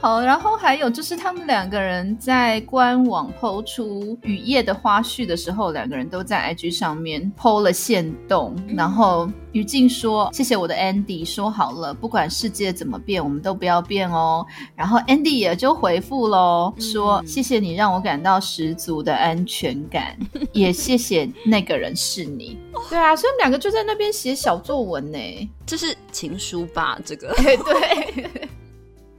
[0.00, 14.46] 好，然后还有就是他们两个人在官网抛出雨夜的花絮的时候，两个人都在 IG 上面 PO 了线动，然后于静说：“谢谢我的 Andy，说好了，不管世界怎么变，我们都不要变哦。”
[14.76, 20.16] 然后 Andy 也就回复喽，说：“嗯谢谢你让我感到十足的安全感，
[20.52, 22.56] 也谢谢那个人是你。”
[22.88, 25.18] 对啊，所以他们两个就在那边写小作文呢。
[25.66, 26.98] 这是情书吧？
[27.04, 28.47] 这个对对。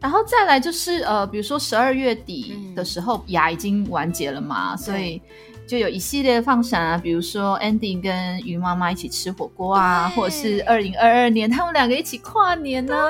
[0.02, 2.76] 然后再来就是呃，比如说十二月底嗯。
[2.76, 5.22] 的时候，牙已经完结了嘛，所以
[5.68, 13.10] 就有一系列的放闪啊，比如说 Andy 跟于妈妈一起吃火锅啊，或者是二零二二年他们两个一起跨年啊，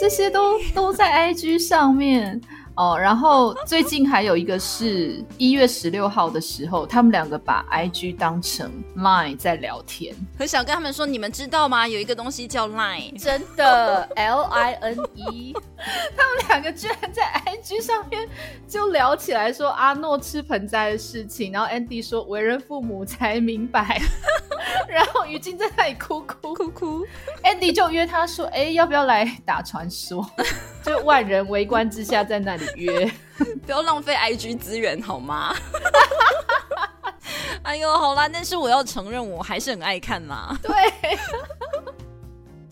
[0.00, 2.40] 这些都都在 IG 上面
[2.76, 2.96] 哦。
[2.98, 11.86] 然后最近还有一个是一月十六号的时候，他们两个把 IG 当成 Line 在聊天，很想跟他们说，你们知道吗？
[11.86, 15.54] 有一个东西叫 Line，真的 L I N E，
[16.16, 18.28] 他们两个居然在 IG 上面
[18.68, 24.00] 就聊起来说阿诺吃盆栽的事情，然后 Andy 说为人父母才明白，
[24.88, 27.06] 然后于静在那里哭哭哭哭。
[27.42, 30.24] Andy 就约他说：“哎，要不要来打传说？”
[30.82, 33.10] 就万人围观之下在那里约。
[33.64, 35.54] 不要浪费 IG 资源好吗？
[37.62, 40.58] 哎呦，好啦，但是我要承认，我还是很爱看嘛。
[40.62, 40.72] 对。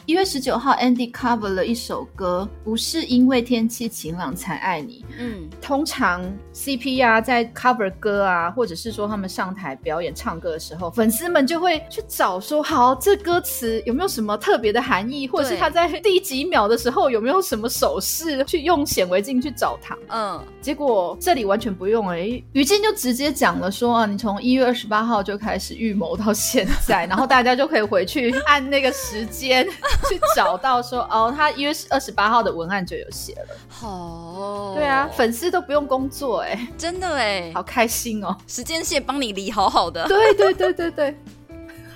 [0.06, 5.04] 一月十九号，Andy cover 了一首歌，不是因为天气晴朗才爱你。
[5.16, 6.20] 嗯，通常
[6.60, 19.96] CP 啊，在 cover 歌啊，或者是说他们上台表演唱歌的时候，粉丝们就会去找说，好，这歌词有没有什么特别的含义，或者是他在第几秒的时候有没有什么手势，去用显微镜去找他。
[20.08, 29.66] 嗯，结果这里完全不用哎、于静就直接讲了说啊，你从一月二十八号就开始预谋到现在， 然后大家就可以回去按那个时间
[30.10, 33.56] 去找到说哦，他一月二十八号的文案就有写了。
[33.68, 38.36] 好，对啊，粉丝都不用工作哎、真的哎，好开心哦。
[38.46, 40.06] 时间线帮你理好好的。
[40.06, 41.16] 对对对对对，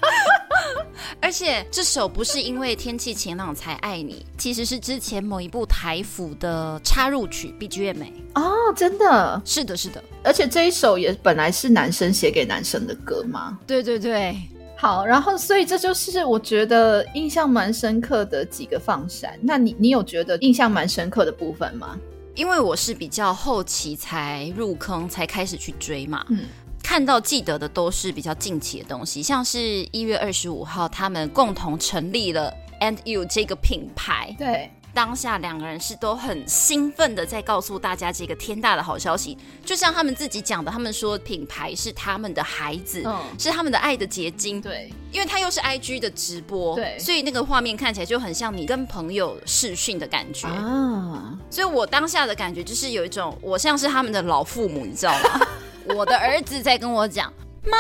[1.20, 8.12] 而且这首不是因为天气晴朗才爱你，其实是之前某一部台服的插入曲 BGM 欸。
[8.34, 13.58] 哦，真的，是的，是的，而且这一首也本来是男生写给男生的歌吗。
[13.66, 14.36] 对对对，
[14.76, 19.38] 好，然后所以这就是我觉得印象蛮深刻的几个放闪。
[19.40, 21.98] 那你你有觉得印象蛮深刻的部分吗？
[22.34, 26.24] 因为我是比较后期才入坑，才开始去追嘛。
[26.28, 26.40] 嗯
[26.82, 34.36] 看到记得的都是比较近期的东西，像是一月二十五号，他们共同成立了 And You 这个品牌。
[34.38, 44.60] 对，当下两个人是都很兴奋的在告诉大家这个天大的好消息，就像他们自己讲的，他们说品牌是他们的孩子，嗯是他们的爱的结晶。
[44.60, 50.46] 对，因为它又是 IG 的直播，对所以那个画面看起来就很像你跟朋友视讯的感觉。
[50.46, 55.40] 啊，所以我当下的感觉就是有一种，我像是他们的老父母，你知道吗？
[55.94, 57.30] 我的儿子在跟我讲
[57.66, 57.76] ：“妈，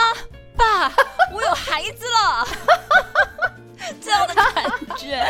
[0.56, 0.92] 爸，
[1.32, 2.46] 我有孩子了。”
[4.00, 5.24] 这样的感觉。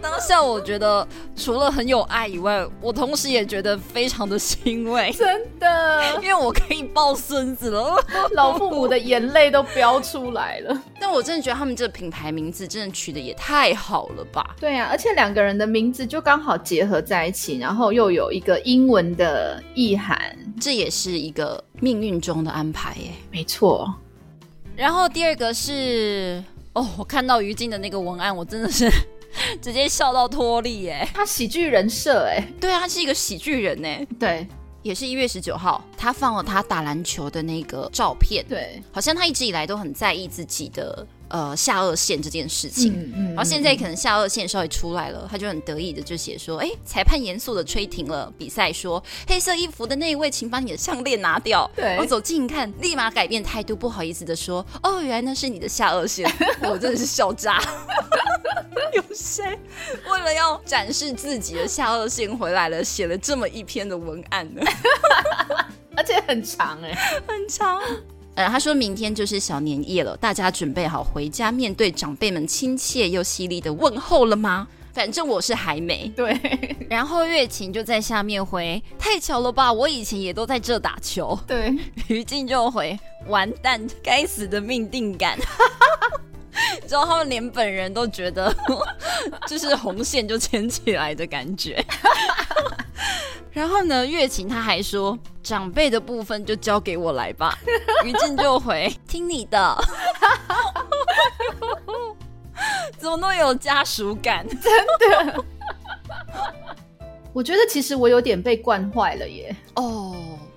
[0.00, 7.96] 当下我觉得除了很有爱以外，我同时也觉得非常的欣慰，真的， 因为我可以抱孙子了。
[8.32, 10.82] 老父母的眼泪都飙出来了。
[10.98, 14.56] 但我真的觉得他们这个品牌名字真的取的也太好了吧！
[14.58, 20.18] 对啊，而且两个人的名字就刚好结合在一起，然后又有一个英文的意涵。
[20.58, 23.10] 这也是一个命运中的安排耶。
[23.30, 23.92] 没错，
[24.74, 26.42] 然后第二个是
[26.76, 28.86] 哦，我看到于静的那个文案，我真的是
[29.62, 31.08] 直接笑到脱力耶。
[31.14, 33.88] 他喜剧人设哎，对啊，他是一个喜剧人呢，
[34.20, 34.46] 对。
[34.82, 42.92] 也是一月十九号，他放了他打篮球的那个照片，对，好像他一直以来都很在意自己的呃下颚线这件事情。
[42.92, 51.70] 嗯嗯然后现在可能下颚线稍微出来了，他就很得意的就写说：“哎，裁判严肃的吹停了比赛，说黑色衣服的那一位，请把你的项链拿掉。
[51.76, 56.30] ”对我走近一看，立马改变态度，不好意思的说：“哦，原来那是你的下颚线。”
[56.62, 57.60] 我真的是笑炸。
[58.94, 59.58] 有谁
[60.10, 64.62] 为了要展示自己的下颚线回来了，写了这么一篇的文案呢？
[65.94, 66.94] 而且很长哎，
[67.26, 67.80] 很长。
[68.36, 74.68] 呃，他说明天就是小年夜了，大家准备好回家面对长辈们亲切又犀利的问候了吗？
[74.92, 76.10] 反正我是还没。
[76.14, 76.38] 对，
[76.88, 81.38] 然后月琴就在下面回：“太巧了吧，我以前也都在这打球。
[81.46, 81.74] 对，”
[82.08, 85.38] 于静就回：“完蛋，该死的命定感。”
[86.88, 88.54] 之后他们连本人都觉得，
[89.46, 91.84] 就是红线就牵起来的感觉。
[93.52, 97.56] 然后呢，月琴他还说，长辈的部分就交给我来吧。
[98.04, 99.76] 于静就回：“听你的。”
[102.98, 104.46] 怎么那么有家属感？
[104.48, 105.44] 真的
[107.32, 109.54] 我觉得其实我有点被惯坏了耶。
[109.74, 110.14] 哦，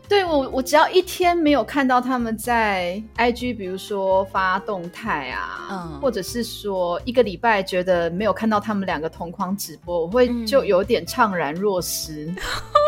[0.10, 6.00] 对我，我只要一天没有看到他们在 IG，比如说发动态啊，嗯。
[6.02, 10.46] 或者是说一个礼拜觉得没有看到他们两个同框直播，我会嗯。
[10.48, 12.26] 就有点怅然若失，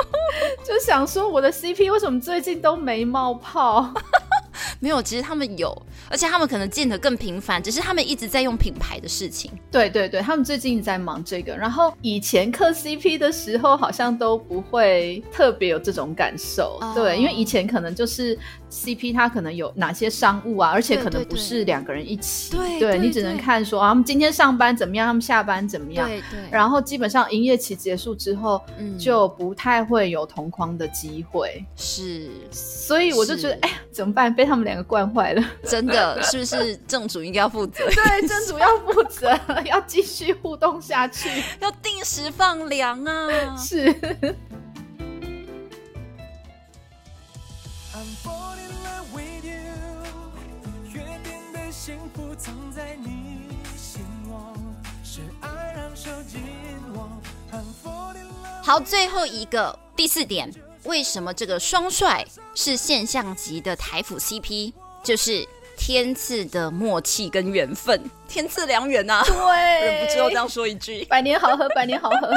[0.66, 3.94] 就想说我的 CP 为什么最近都没冒泡？
[4.82, 5.72] 没有，其实他们有，
[6.10, 9.52] 而且他们可能见得更频繁，只是他们一直在用品牌的事情。
[9.72, 11.56] 对对对，他们最近在忙这个。
[11.56, 16.80] 然后以前磕 CP 的时候，好像都不会特别有这种感受。
[16.82, 18.36] 哦对，因为以前可能就是
[18.72, 22.58] CP，他可能有哪些商务啊，而且可能不是两个人一起。
[22.58, 26.08] 对对你只能看说啊，他们今天上班怎么样，他们下班怎么样。
[26.08, 31.64] 对对，然后基本上营业期结束之后，嗯就不太会有同框的机会。
[31.76, 34.34] 是所以我就觉得，哎呀，怎么办？
[34.34, 35.44] 被他们两个惯坏了。
[35.68, 37.84] 真的，是不是正主应该要负责？
[37.92, 41.44] 对，正主要负责， 要继续互动下去。
[41.60, 43.58] 要定时放粮啊！
[43.58, 43.94] 是。
[47.94, 48.72] I'm falling
[49.14, 49.52] with you，
[50.94, 54.54] 约定的幸福藏在你心窝，
[55.04, 56.42] 是爱让手紧
[56.96, 57.10] 握。
[57.52, 58.32] I'm falling。
[58.64, 60.50] 好，最后一个第四点，
[60.86, 62.26] 为什么这个双帅
[62.56, 64.74] 是现象级的台府 CP？
[65.04, 65.48] 就是
[65.84, 69.24] 天赐的默契跟缘分，天赐良缘呐、啊！
[69.26, 71.04] 对，忍不住要这样说一句。
[71.06, 72.32] 百年好合，百年好合。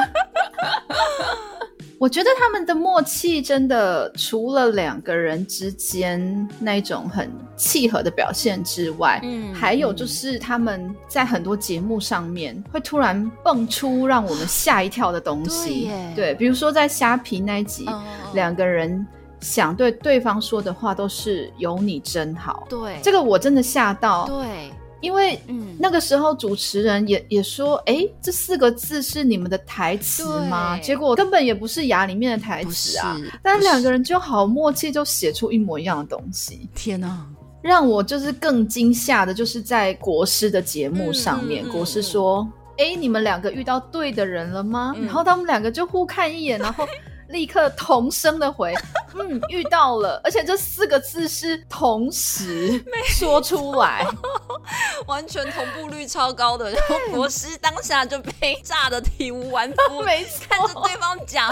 [2.00, 15.90] 我觉得他们的默契真的，除了两个人之间那种很契合的表现之外，嗯还有就是他们在很多节目上面会突然蹦出让我们吓一跳的东西。
[16.16, 19.06] 对对，比如说在虾皮那一集，嗯两个人
[19.44, 22.98] 想对对方说的话都是“有你真好”，对。
[23.02, 24.72] 这个我真的吓到，对，
[25.02, 30.78] 因为嗯，那个时候主持人也也说，哎，这四个字是你们的台词吗？
[30.78, 36.66] 结果根本也不是牙里面的台词啊，但是两个人就好默契，就写出一模一样的东西。
[36.74, 37.26] 天哪！
[37.60, 45.04] 让我就是更惊吓的，就是在国师的节目上面，国师说：“哎、你们两个遇到对的人了吗？”嗯。
[45.04, 46.86] 然后他们两个就互看一眼，然后
[47.34, 48.72] 立刻同声的回
[49.18, 54.06] ：“嗯，遇到了。”而且这四个字是同时说出来，
[55.06, 61.50] 完全同步率超高的，然后国师当下就被炸的体无完肤， 没错看着对方讲，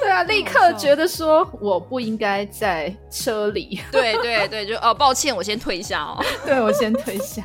[0.00, 6.24] 对啊，立刻觉得说我不应该在车里，对对对，就哦，抱歉，我先退下哦。
[6.44, 7.42] 对我先退下。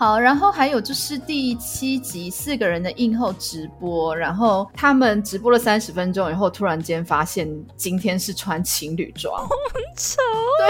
[0.00, 7.46] 好，然后还有就是第七集四个人的映后直播，然后他们直播了三十分钟以后，突然间发现
[7.76, 9.46] 今天是穿情侣装，
[9.98, 10.16] 丑，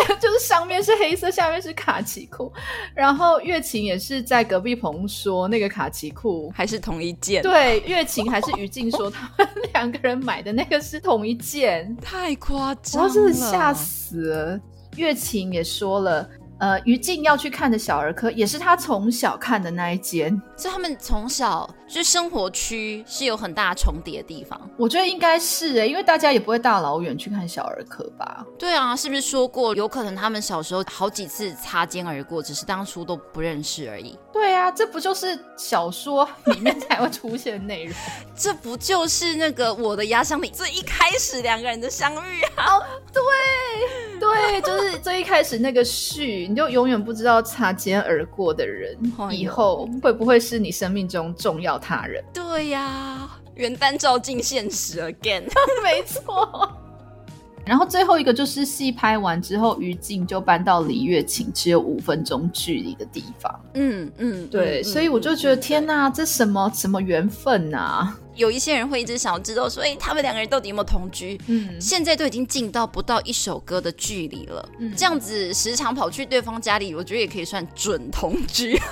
[0.09, 2.53] 对，就是上面是黑色，下面是卡其裤，
[2.93, 6.53] 然后月琴也是在隔壁棚说那个卡其裤。
[6.53, 14.61] 还是同一件，，对，月琴还是于静说他们 两个人买的那个是同一件，太夸张了，我真的吓死了。
[14.97, 16.29] 月琴也说了，
[16.61, 24.61] 呃，于静要去看的小儿科也是他从小看的那一间，所以他们从小就生活区是有很大重叠的地方。
[24.77, 28.47] 我觉得应该是诶，因为大家也不会大老远去看小儿科吧？
[28.59, 34.17] 对啊，是不是说过有可能他们小时候好几次擦肩而过，只是当初都不认识而已？
[34.33, 37.95] 对啊，这不就是小说里面才会出现的内容？
[38.37, 42.79] 这不就是那个我的压箱底最一开始两个人的相遇啊？
[43.13, 43.23] 对
[44.21, 48.97] 对，就是最一开始那个序，你就永远不知道擦肩而过的人，
[49.31, 52.23] 以后会不会是你生命中重要他人？
[52.33, 55.45] 对呀、元旦照进现实 again。
[55.83, 56.77] 没错。
[57.67, 63.61] 然后最后一个就是戏拍完之后，于静就搬到离月琴只有五分钟距离的地方。
[63.75, 68.17] 嗯嗯，对，嗯所以我就觉得天哪，这什么什么缘分啊！
[68.35, 71.39] 有一些人会一直想要知道说，哎、他们两个人到底有没有同居？
[71.47, 78.77] 嗯，现在都已经近到不到一首歌的距离了，嗯这样子时常跑去对方家里，我觉得也可以算准同居。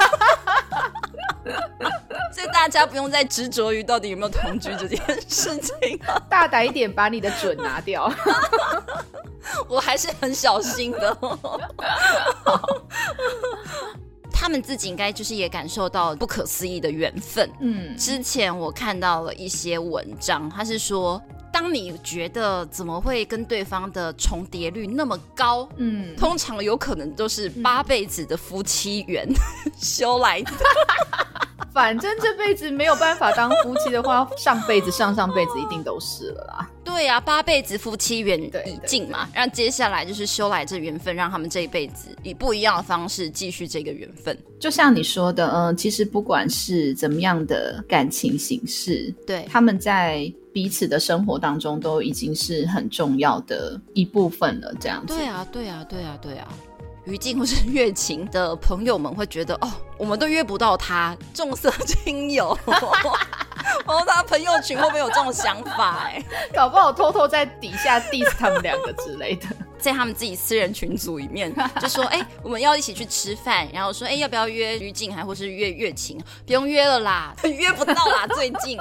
[2.32, 4.98] 所以大家不用再执着于到底有没有同居这件
[5.28, 8.12] 事情了， 大胆一点，把你的准拿掉。
[9.68, 11.16] 我还是很小心的。
[14.30, 21.20] 他们自己应该就是也感受到不可思议的缘分，嗯，之前我看到了一些文章，他是说，
[21.52, 29.26] 当你觉得怎么会跟对方的重叠率那么高，嗯，通常有可能都是八辈子的夫妻缘
[29.76, 30.52] 修来的。
[31.72, 36.68] 反正这辈子没有办法当夫妻的话，上辈子、上上辈子一定都是了啦。
[36.88, 44.36] 对啊，八辈子夫妻缘已尽嘛，让接下来就是修来这缘分，让他们这一辈子以不一样的方式继续这个缘分。
[44.58, 54.74] 就像你说的，嗯，其实不管是怎么样的感情形式，对，他们在彼此的生活当中都已经是很重要的一部分了。
[54.80, 56.48] 这样子，对啊，对啊，对啊，对啊。
[57.08, 62.56] 于静或是 月琴的朋友们会觉得，哦，我们都约不到他，重色轻友。
[63.86, 66.22] 然后他朋友群会不会有这种想法、哎，
[66.54, 69.46] 搞不好偷偷在底下 diss 他们两个之类的。
[69.78, 76.20] 在他们自己私人群组里面就说，哎、我们要一起去吃饭，然后说，哎、要不要约于静还或是约月琴？
[76.46, 78.78] 不用约了啦，约不到啦，最近。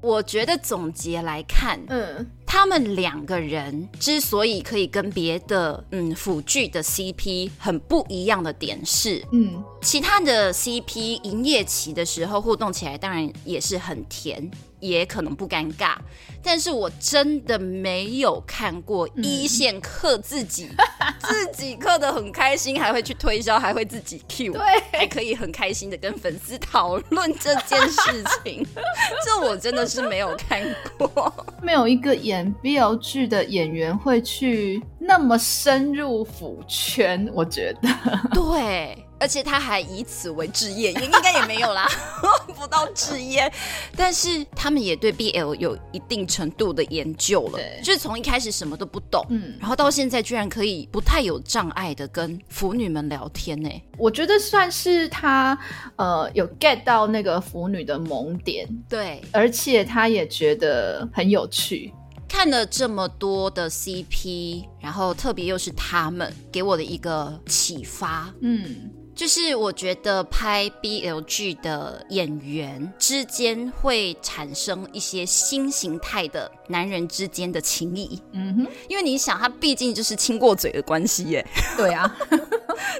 [0.00, 14.50] 我觉得总结来看，嗯，他们两个人之所以可以跟别的嗯辅剧的 CP 很不一样的点是，嗯，其他的 CP 营业期的时候互动起来，当然也是很甜，
[14.80, 15.96] 也可能不尴尬。
[16.42, 20.68] 但是我真的没有看过一线刻自己、
[21.20, 24.62] 自己刻的很开心，还会去推销，还会自己 Q，对
[24.92, 28.64] 还可以很开心的跟粉丝讨论这件事情，
[29.26, 30.62] 这我真的是没有看
[30.96, 31.32] 过。
[31.60, 37.88] 没有一个演 BL 剧的演员会去那么深入腐圈，我觉得。
[38.32, 41.88] 对，而且他还以此为置业，也应该也没有啦，
[42.54, 43.50] 不到置业。
[43.96, 53.68] 但是他们也对 BL 有一定程度的研究了，就是从一开始什么都不懂，嗯，然后到现在居然可以不太有障碍的跟腐女们聊天呢。
[53.96, 55.58] 我觉得算是他
[55.96, 61.92] 呃有 get 到那个腐女的萌点，对，而且他也觉得很有趣。
[62.28, 81.44] 看了这么多的 CP，然后特别又是他们给我的一个启发，嗯，就是我觉得拍 BL g 的演员之间会产生一些新形态的男人之间的情谊，嗯哼，因为你想，他毕竟就是亲过嘴的关系耶，
[81.76, 82.08] 对啊，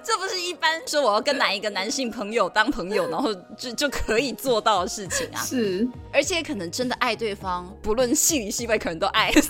[0.02, 9.30] 这不是一般说我要跟哪一个男性朋友当朋友，然后就就可以做到的事情啊，是，而且可能真的爱对方，不论戏里戏外，可能都爱。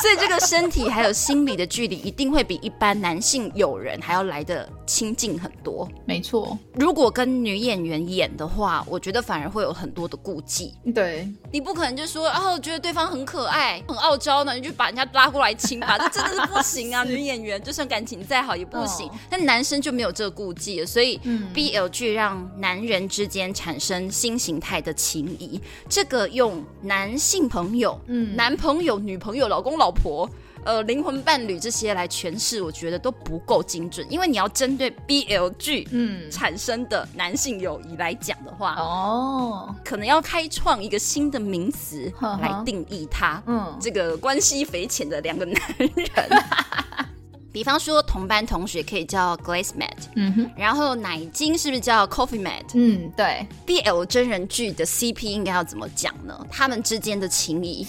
[0.00, 5.88] 所以这个身体还有心理的距离，一定会比一般男性友人还要来的亲近很多。
[6.04, 10.74] 没错，如果跟女演员演的话，我觉得反而会有很多的顾忌。
[10.94, 17.04] 对，你不可能就说，哦，觉得对方很可爱、很傲娇呢，你就把人家拉过来亲吧，这真的是不行啊！
[17.08, 19.06] 女演员就算感情再好也不行。
[19.08, 30.28] 哦但男生就没有这个顾忌了，所以嗯 BL 剧让男人之间产生新形态的情谊，这个用男性朋友、嗯男朋友、女朋友、老公、老婆。
[30.64, 43.42] 呃，灵魂伴侣这些来诠释，我觉得都不够精准，因为你要针对 BL 剧嗯，产生的男性友谊来讲的话，哦，可能要开创一个新的名词来定义它。
[43.46, 45.90] 嗯，这个关系匪浅的两个男人，
[47.52, 52.70] 比方说同班同学可以叫 Glaze Mate，嗯哼，然后奶精是不是叫 Coffee Mate？
[52.74, 56.46] 嗯，对，BL 真人剧的 CP 应该要怎么讲呢？
[56.50, 57.86] 他们之间的情谊，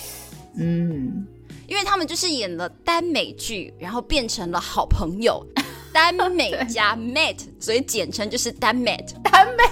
[0.57, 1.25] 嗯，
[1.73, 5.43] 因为他们就是演了耽美剧，然后变成了好朋友。
[5.91, 9.11] 耽美 加 mate，所以简称就是耽 mate。
[9.23, 9.63] 耽美，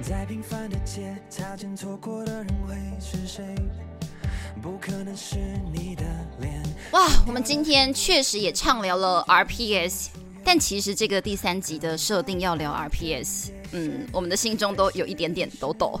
[0.00, 3.44] 在平凡的街，擦肩错过的人会是谁？
[4.62, 5.36] 不可能是
[5.74, 6.04] 你的
[6.40, 6.62] 脸。
[6.92, 10.06] 哇，我们今天确实也畅聊了 RPS，
[10.44, 16.00] 但其实这个第三集的设定要聊 RPS，嗯，我们的心中都有一点点抖抖，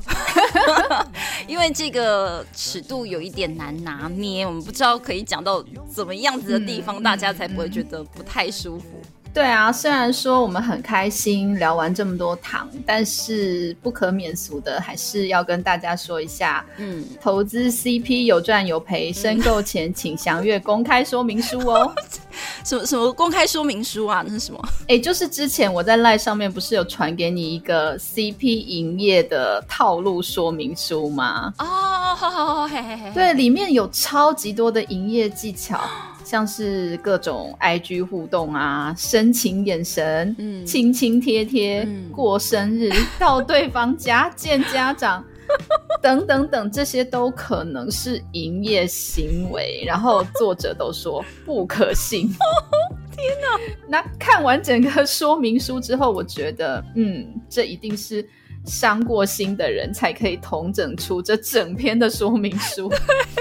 [1.46, 8.86] 因为这个尺度有一点难拿捏，我们不知道可以讲到怎么样子的地方，嗯大家才不会觉得不太舒服。
[9.32, 21.94] 对啊，虽然说我们很开心聊完这么多糖，但是不可免俗的还是要跟大家说一下，嗯，投资 CP 有赚有赔，申购前请详阅公开说明书哦。
[22.64, 24.22] 什么什么公开说明书啊？
[24.26, 24.60] 那是什么？
[24.88, 31.52] 哎，就是之前我在 Line 上面不是有传给你一个 CP 营业的套路说明书吗？
[31.58, 35.80] 哦，好好好，嘿嘿嘿，对，里面有超级多的营业技巧，
[36.24, 45.24] 像是各种 IG 互动啊、深情眼神、嗯亲亲贴贴、嗯过生日、到对方家见家长。
[46.00, 52.28] 等等等，这些都可能是营业行为，然后作者都说不可信。
[53.16, 53.74] 天哪！
[53.86, 58.26] 那看完整个说明书之后，我觉得，嗯，这一定是
[58.64, 62.90] 伤过心的人才可以统整出这整篇的说明书。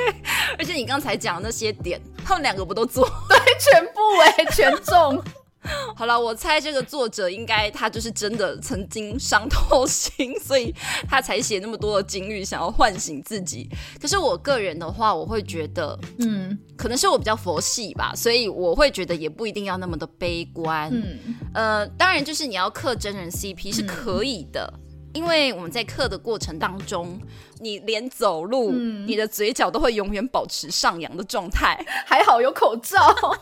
[0.58, 3.08] 而且你刚才讲的那些点，他们两个不都做？
[3.30, 5.24] 对全部哎、全中。
[5.96, 10.74] 好了，我猜这个作者应该他就是真的曾经伤透心，所以
[11.08, 13.70] 他才写那么多的金玉，想要唤醒自己。
[14.02, 20.90] 可是我个人的话，我会觉得，嗯可能是我比较佛系吧，所以我会觉得也不一定要那么的悲观。
[20.94, 21.18] 嗯，
[21.54, 24.74] 呃，当然就是你要刻真人 CP 是可以的。
[25.14, 27.20] 因为我们在课的过程当中，
[27.60, 32.98] 你连走路，嗯你的嘴角都会永远保持上扬的状态， 还好有口罩。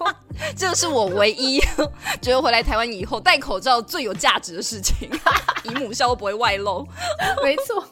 [0.55, 1.59] 这是我唯一
[2.21, 5.09] 觉得回来台湾以后戴口罩最有价值的事情，
[5.63, 6.87] 姨母笑都不会外露。
[7.43, 7.83] 没错，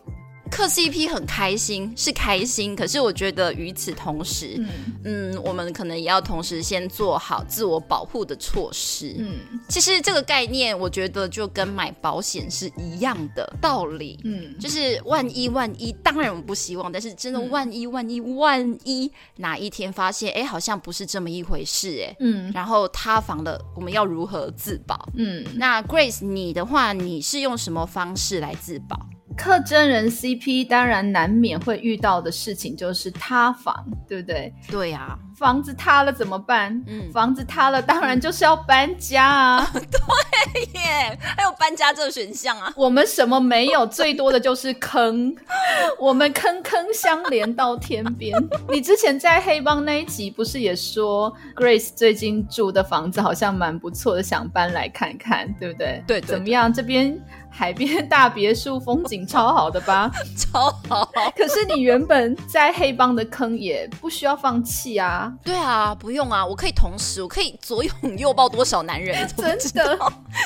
[0.52, 4.64] 磕 CP 很开心，是开心，可是我觉得与此同时，
[5.04, 9.16] 嗯我们可能也要同时先做好自我保护的措施。
[9.18, 14.20] 嗯其实这个概念，我觉得就跟买保险是一样的道理。
[14.24, 25.10] 嗯，就是万一万一，当然我们不希望，但是真的万一万一万一哪一天发现，哎，好像不是这么一回事，哎，嗯然后塌房了，我们要如何自保？
[25.16, 28.98] 嗯，那 Grace，你的话，你是用什么方式来自保？
[29.38, 34.54] 克真人 CP 当然难免会遇到的事情就是塌房，对不对？
[34.70, 36.82] 对啊，房子塌了怎么办？
[36.88, 39.70] 嗯房子塌了，当然就是要搬家啊。
[39.74, 42.72] 对耶，还有搬家这个选项啊。
[42.78, 45.36] 我们什么没有，最多的就是坑，
[46.00, 48.38] 我们坑坑相连到天边。
[48.72, 56.02] 你之前在黑帮那一集不是也说，Grace 最近住的房子好像蛮不错的，想搬来看看，对不对？
[56.08, 56.72] 对对对怎么样？
[56.72, 57.20] 这边
[57.58, 60.12] 海边大别墅，风景超好的吧？
[60.36, 61.10] 超好。
[61.38, 69.26] 可是你原本在黑帮的坑也不需要放弃啊，对啊，不用啊，我可以同时，我可以左拥右抱多少男人？
[69.38, 69.97] 真知的。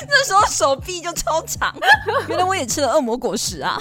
[0.08, 1.74] 那时候手臂就超长，
[2.28, 3.76] 原来我也吃了恶魔果实啊！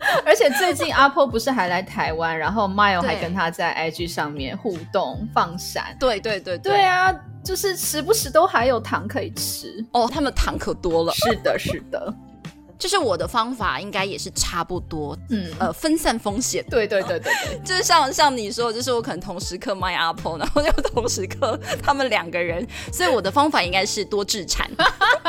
[0.24, 5.96] 而且最近阿婆不是还来台湾，然后 Mile 还跟他在 IG 上面互动放闪。
[5.98, 9.84] 对对对对啊，就是时不时都还有糖可以吃。
[9.92, 11.12] 哦，他们糖可多了。
[11.12, 12.12] 是的，是的，
[12.78, 16.64] 就是我的方法应该也是差不多，嗯，呃，分散风险。
[16.68, 24.70] 对对对对对， 就是像像你说，就是我可能同时刻 My Apple，然后又同时刻他们两个人，所以我的方法应该是多制产。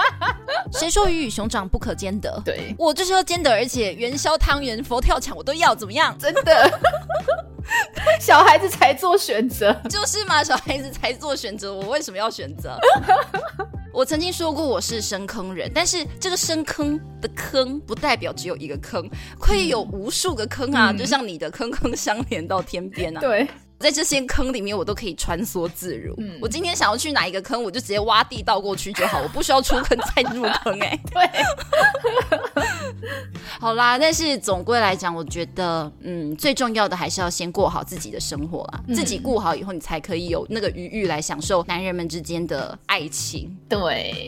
[0.73, 2.41] 谁说鱼与熊掌不可兼得？
[2.43, 6.15] 对，我就是要兼得，而且元宵、汤圆、佛跳墙我都要，怎么样？
[6.19, 6.79] 真的，
[8.19, 9.71] 小孩子才做选择。
[9.89, 12.77] 就是嘛，小孩子才做选择，我为什么要选择？
[13.93, 19.07] 我曾经说过我是深坑人，但是这个深坑的坑不代表只有一个坑，
[19.39, 20.97] 可以有无数个坑啊，嗯。
[20.97, 23.21] 就像你的坑坑相连到天边啊。
[23.21, 23.47] 对，
[23.79, 26.13] 在这些坑里面，我都可以穿梭自如。
[26.17, 31.29] 嗯我今天想要去哪一个坑，我就直接挖地道过去就好，我不需要出坑再入坑、哎， 对，
[33.59, 38.83] 好啦，但是总归来讲，我觉得，嗯，最重要的还是要先过好自己的生活啦。
[38.87, 43.55] 嗯自己过好以后，你才可以有那个余裕来享受男人们之间的爱情。
[43.69, 43.77] 对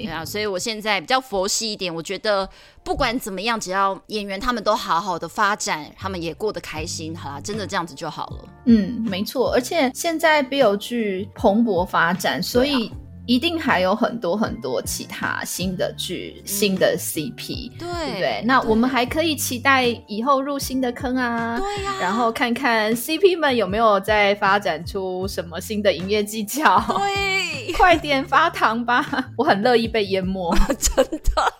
[0.05, 2.47] 对，啊，所以我现在比较佛系一点，我觉得
[2.83, 8.49] 不管怎么样，只要演员他们都好好的发展，他们也过得开心，好啦，真的这样子就好了。
[8.65, 9.38] 嗯，没错。
[9.47, 12.91] 而且现在 BL 剧蓬勃发展，所以
[13.25, 17.71] 一定还有很多很多其他新的剧、新的 CP。
[17.77, 18.41] 对对不对？
[18.45, 26.83] 那我们还可以期待以后入新的坑啊，对呀、然后看看 CP 们有没有在发展出什么新的营业技巧。
[26.97, 29.05] 对， 快点发糖吧，
[29.37, 30.51] 我很乐意被淹没。
[30.77, 31.53] 真的。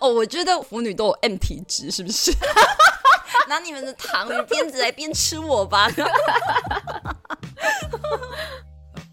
[0.00, 2.32] 哦，我觉得腐女都有 M 体质，是不是？
[3.48, 5.90] 拿你们的糖与鞭子来鞭吃我吧。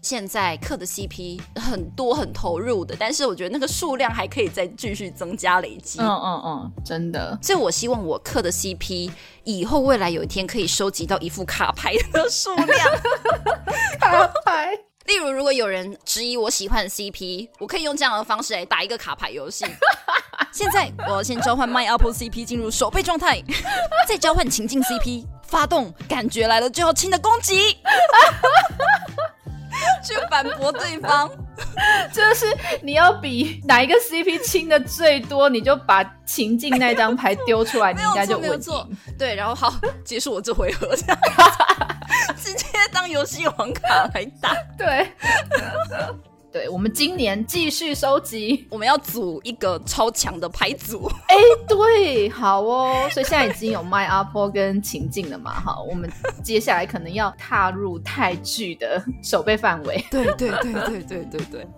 [0.02, 5.98] 现在刻的 CP 很多很投入的，但是我觉得那个数量还可以再继续增加累积。
[6.00, 9.10] 嗯嗯嗯，真的，所以我希望我刻的 CP
[9.42, 12.68] 以后未来有一天可以收集到一副卡牌的数量。
[13.98, 14.78] 卡牌。
[15.06, 19.64] 例如，如果有人质疑我喜欢的 CP，我可以用这样的方式来打一个卡牌游戏。
[20.56, 23.42] 现在我要先召唤 My Apple CP 进入守备状态，
[24.08, 27.74] 再召唤情境 CP 发动，感觉来了就要轻的攻击，
[30.02, 31.30] 去反驳对方。
[32.10, 32.46] 就是
[32.82, 38.96] 你要比哪一个 CP 亲的最多，你就把情境那张牌丢出来，你没有应该就稳错赢。。
[39.18, 39.74] 对，然后好，
[40.06, 41.18] 结束我这回合，这 样
[42.42, 44.54] 直接当游戏王卡来打。
[44.78, 45.12] 对，
[46.56, 48.66] 对，我们今年继续收集。
[48.70, 51.06] 我们要组一个超强的牌组。
[51.28, 51.36] 哎，
[51.68, 53.06] 对，好哦。
[53.10, 55.52] 所以现在已经有 My Apple 跟情境了嘛？
[55.60, 56.10] 哈，我们
[56.42, 60.02] 接下来可能要踏入泰剧的守备范围。
[60.10, 61.68] 对对对对对对对。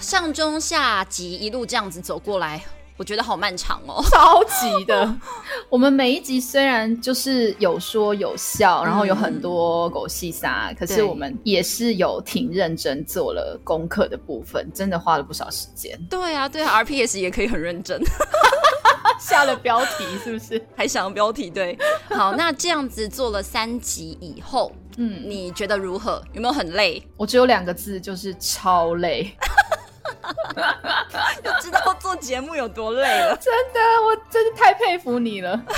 [0.00, 2.62] 上中下集一路这样子走过来，
[2.96, 4.02] 我觉得好漫长哦。
[4.10, 5.14] 超级的。
[5.68, 15.98] 我们每一集虽然就是有说有笑，然后有很多狗戏撒，可是我们也是有挺认真做了功课的部分，真的花了不少时间。
[16.10, 18.00] 对啊，对啊，RPS 也可以很认真，
[19.18, 20.62] 下了标题是不是？
[20.76, 21.78] 还想标题对。
[22.10, 26.22] 好，那这样子做了三集以后，嗯，你觉得如何？
[26.34, 27.02] 有没有很累？
[27.16, 29.34] 我只有两个字，就是超累。
[31.42, 35.60] 就知道做节目有多累了，真的，我真的太佩服你了。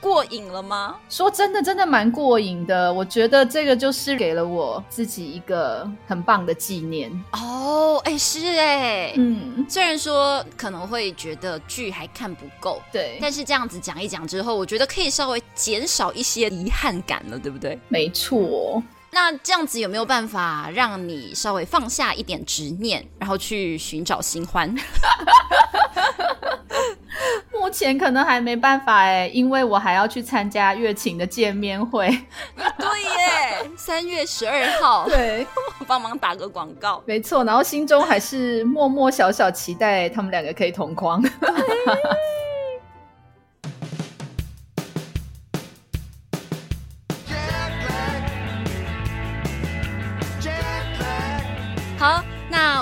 [0.00, 0.94] 过瘾了吗？
[1.08, 2.90] 说真的，真的蛮过瘾的。
[2.92, 7.10] 我觉得这个就是给了我自己一个很棒的纪念。
[7.32, 17.76] 哦，哎，是哎，嗯，虽然说可能会觉得剧还看不够，对，但是这样子讲一讲之后，我觉得可以稍微减少一些遗憾感了，对不对？
[17.88, 18.80] 没错。
[19.10, 24.74] 那这样子有没有办法让你稍微放下一点执念，然后去寻找新欢？
[27.52, 32.08] 目前可能还没办法哎，因为我还要去参加月琴的见面会。
[32.78, 35.46] 对耶， 三月十二号，对，
[35.86, 37.02] 帮忙打个广告。
[37.04, 37.44] 没错。
[37.44, 41.22] 然后心中还是默默小小期待他们两个可以同框。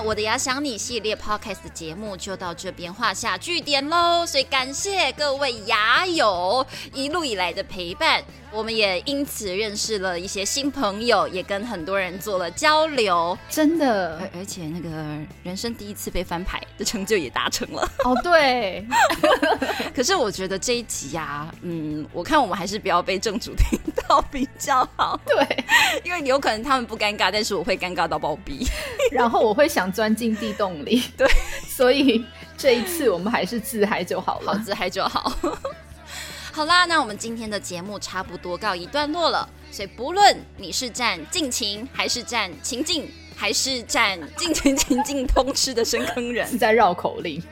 [0.06, 4.24] 我的牙想你系列 podcast 的节目就到这边画下句点喽。
[4.24, 8.22] 所以感谢各位牙友一路以来的陪伴，
[8.56, 13.36] 我们也因此认识了一些新朋友，也跟很多人做了交流。
[13.50, 14.88] 真的而而且那个
[15.42, 17.82] 人生第一次被翻牌的成就也达成了。
[18.04, 18.82] 哦，对，
[19.94, 23.78] 可是我觉得这一集啊，嗯，我看我们还是不要被正主听
[24.08, 25.64] 到比较好， 对。
[26.02, 28.66] 因为有可能他们不尴尬，但是我会尴尬到暴毙。
[29.12, 31.02] 然后我会想钻进地洞里。
[31.14, 31.28] 对，
[31.68, 32.24] 所以
[32.56, 34.54] 这一次我们还是自嗨就好好。
[34.54, 35.30] 自嗨就好。
[36.56, 39.46] 好啦，那我们今天的节目差不多告一段落了。
[39.70, 47.42] 所以不论你是站尽情，还是站情境，还是站尽情情境通吃的深坑人，是在绕口令。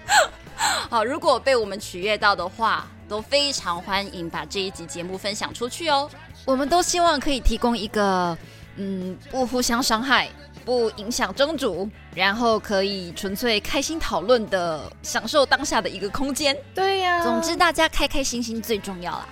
[0.88, 6.08] 好，如果被我们取悦到的话，都非常欢迎把这一集节目分享出去哦。
[6.46, 8.34] 我们都希望可以提供一个，
[8.76, 10.30] 嗯，不互相伤害、
[10.64, 16.56] 不影响蒸煮，然后可以纯粹开心讨论的、享受当下的一个空间。
[16.74, 19.28] 对呀总之，大家开开心心最重要啦。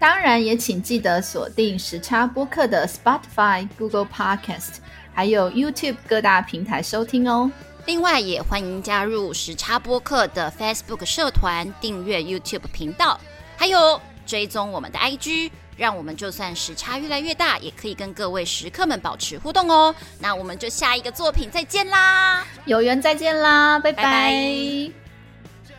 [0.00, 4.76] 当然也请记得锁定时差播客的 Spotify、Google Podcast，
[5.12, 7.50] 还有 YouTube 各大平台收听哦。
[7.86, 13.18] 另外，也欢迎加入时差播客的 Facebook 社团，订阅 YouTube 频道，
[13.56, 19.94] 还有追踪我们的 IG，让我们就算时差越来越大，也可以跟各位食客们保持互动哦。
[20.18, 22.44] 那我们就下一个作品再见啦！
[22.66, 24.02] 有缘再见啦，拜拜。
[24.02, 24.92] 拜拜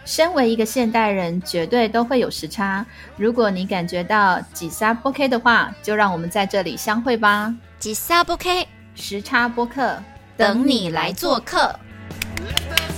[0.06, 2.84] 身为一个现代人，绝对都会有时差。
[3.16, 7.54] 如果你感觉到几沙不 K 的话，就让我们在这里相会吧。
[7.78, 10.02] 吉萨不 K，时差播客
[10.36, 11.78] 等你来做客，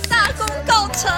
[0.08, 1.12] 大功告成。